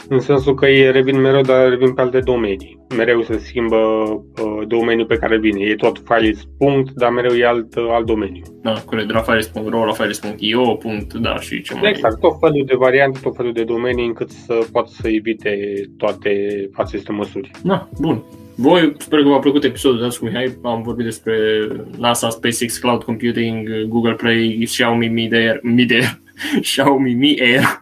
în 0.08 0.20
sensul 0.20 0.54
că 0.54 0.66
ei 0.66 0.92
revin 0.92 1.20
mereu, 1.20 1.40
dar 1.40 1.68
revin 1.68 1.94
pe 1.94 2.00
alte 2.00 2.18
domenii. 2.18 2.78
Mereu 2.96 3.22
se 3.22 3.38
schimbă 3.38 3.76
uh, 3.76 4.66
domeniul 4.66 5.06
pe 5.06 5.16
care 5.16 5.38
vine. 5.38 5.60
E 5.60 5.74
tot 5.74 6.02
files 6.04 6.42
punct, 6.58 6.92
dar 6.92 7.10
mereu 7.10 7.36
e 7.36 7.46
alt, 7.46 7.74
uh, 7.76 7.86
alt 7.90 8.06
domeniu. 8.06 8.42
Da, 8.62 8.72
corect, 8.84 9.06
de 9.06 9.12
la 9.12 9.20
files.ro 9.20 9.84
la 9.84 9.92
files.io, 9.92 10.74
punct, 10.74 11.14
da, 11.14 11.36
și 11.40 11.62
ce 11.62 11.74
mai 11.74 11.90
Exact, 11.90 12.20
tot 12.20 12.36
felul 12.40 12.64
de 12.66 12.74
variante, 12.74 13.18
tot 13.22 13.36
felul 13.36 13.52
de 13.52 13.64
domenii 13.64 14.06
încât 14.06 14.30
să 14.30 14.58
poată 14.72 14.90
să 15.00 15.08
evite 15.08 15.80
toate 15.96 16.30
aceste 16.72 17.12
măsuri. 17.12 17.50
Da, 17.62 17.88
bun. 18.00 18.22
Voi, 18.56 18.94
sper 18.98 19.22
că 19.22 19.28
v-a 19.28 19.38
plăcut 19.38 19.64
episodul 19.64 19.98
de 19.98 20.04
azi 20.04 20.18
cu 20.18 20.24
Mihai. 20.24 20.58
Am 20.62 20.82
vorbit 20.82 21.04
despre 21.04 21.68
NASA, 21.98 22.28
SpaceX, 22.28 22.78
Cloud 22.78 23.02
Computing, 23.02 23.82
Google 23.82 24.14
Play, 24.14 24.62
Xiaomi 24.64 25.08
Mi 25.08 25.28
Air, 25.32 25.60
Mi 25.62 25.86
Air 25.90 26.20
Xiaomi 26.60 27.14
Mi 27.14 27.40
Air 27.40 27.80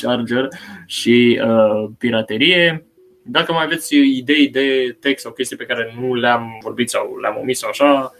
Charger 0.00 0.48
și 0.86 1.40
uh, 1.44 1.90
piraterie. 1.98 2.86
Dacă 3.22 3.52
mai 3.52 3.64
aveți 3.64 3.96
idei 3.96 4.48
de 4.48 4.96
text 5.00 5.22
sau 5.22 5.32
chestii 5.32 5.56
pe 5.56 5.64
care 5.64 5.94
nu 6.00 6.14
le-am 6.14 6.58
vorbit 6.62 6.90
sau 6.90 7.16
le-am 7.20 7.38
omis 7.40 7.58
sau 7.58 7.68
așa, 7.68 8.12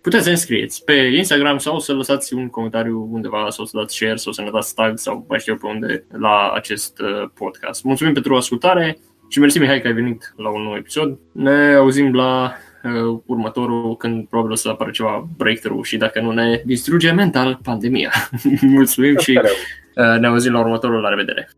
puteți 0.00 0.24
să 0.24 0.30
ne 0.30 0.36
scrieți 0.36 0.84
pe 0.84 0.92
Instagram 0.92 1.58
sau 1.58 1.78
să 1.78 1.92
lăsați 1.92 2.34
un 2.34 2.48
comentariu 2.48 3.08
undeva 3.12 3.46
sau 3.50 3.64
să 3.64 3.76
dați 3.76 3.96
share 3.96 4.16
sau 4.16 4.32
să 4.32 4.42
ne 4.42 4.50
dați 4.50 4.74
tag 4.74 4.98
sau 4.98 5.24
mai 5.28 5.38
știu 5.38 5.52
eu 5.52 5.58
pe 5.58 5.66
unde 5.66 6.06
la 6.08 6.52
acest 6.54 7.00
uh, 7.00 7.28
podcast. 7.34 7.84
Mulțumim 7.84 8.12
pentru 8.12 8.36
ascultare 8.36 8.98
și 9.28 9.38
mersi 9.38 9.58
Mihai 9.58 9.80
că 9.80 9.86
ai 9.86 9.92
venit 9.92 10.34
la 10.36 10.48
un 10.48 10.62
nou 10.62 10.74
episod. 10.76 11.18
Ne 11.32 11.74
auzim 11.74 12.14
la 12.14 12.52
uh, 12.82 13.20
următorul 13.26 13.96
când 13.96 14.28
probabil 14.28 14.52
o 14.52 14.56
să 14.56 14.68
apară 14.68 14.90
ceva 14.90 15.28
breakthrough 15.36 15.84
și 15.84 15.96
dacă 15.96 16.20
nu 16.20 16.30
ne 16.30 16.62
distruge 16.64 17.10
mental 17.10 17.58
pandemia. 17.62 18.12
Mulțumim 18.60 19.16
și 19.18 19.40
uh, 19.94 20.18
ne 20.20 20.26
auzim 20.26 20.52
la 20.52 20.60
următorul. 20.60 21.00
La 21.00 21.08
revedere! 21.08 21.48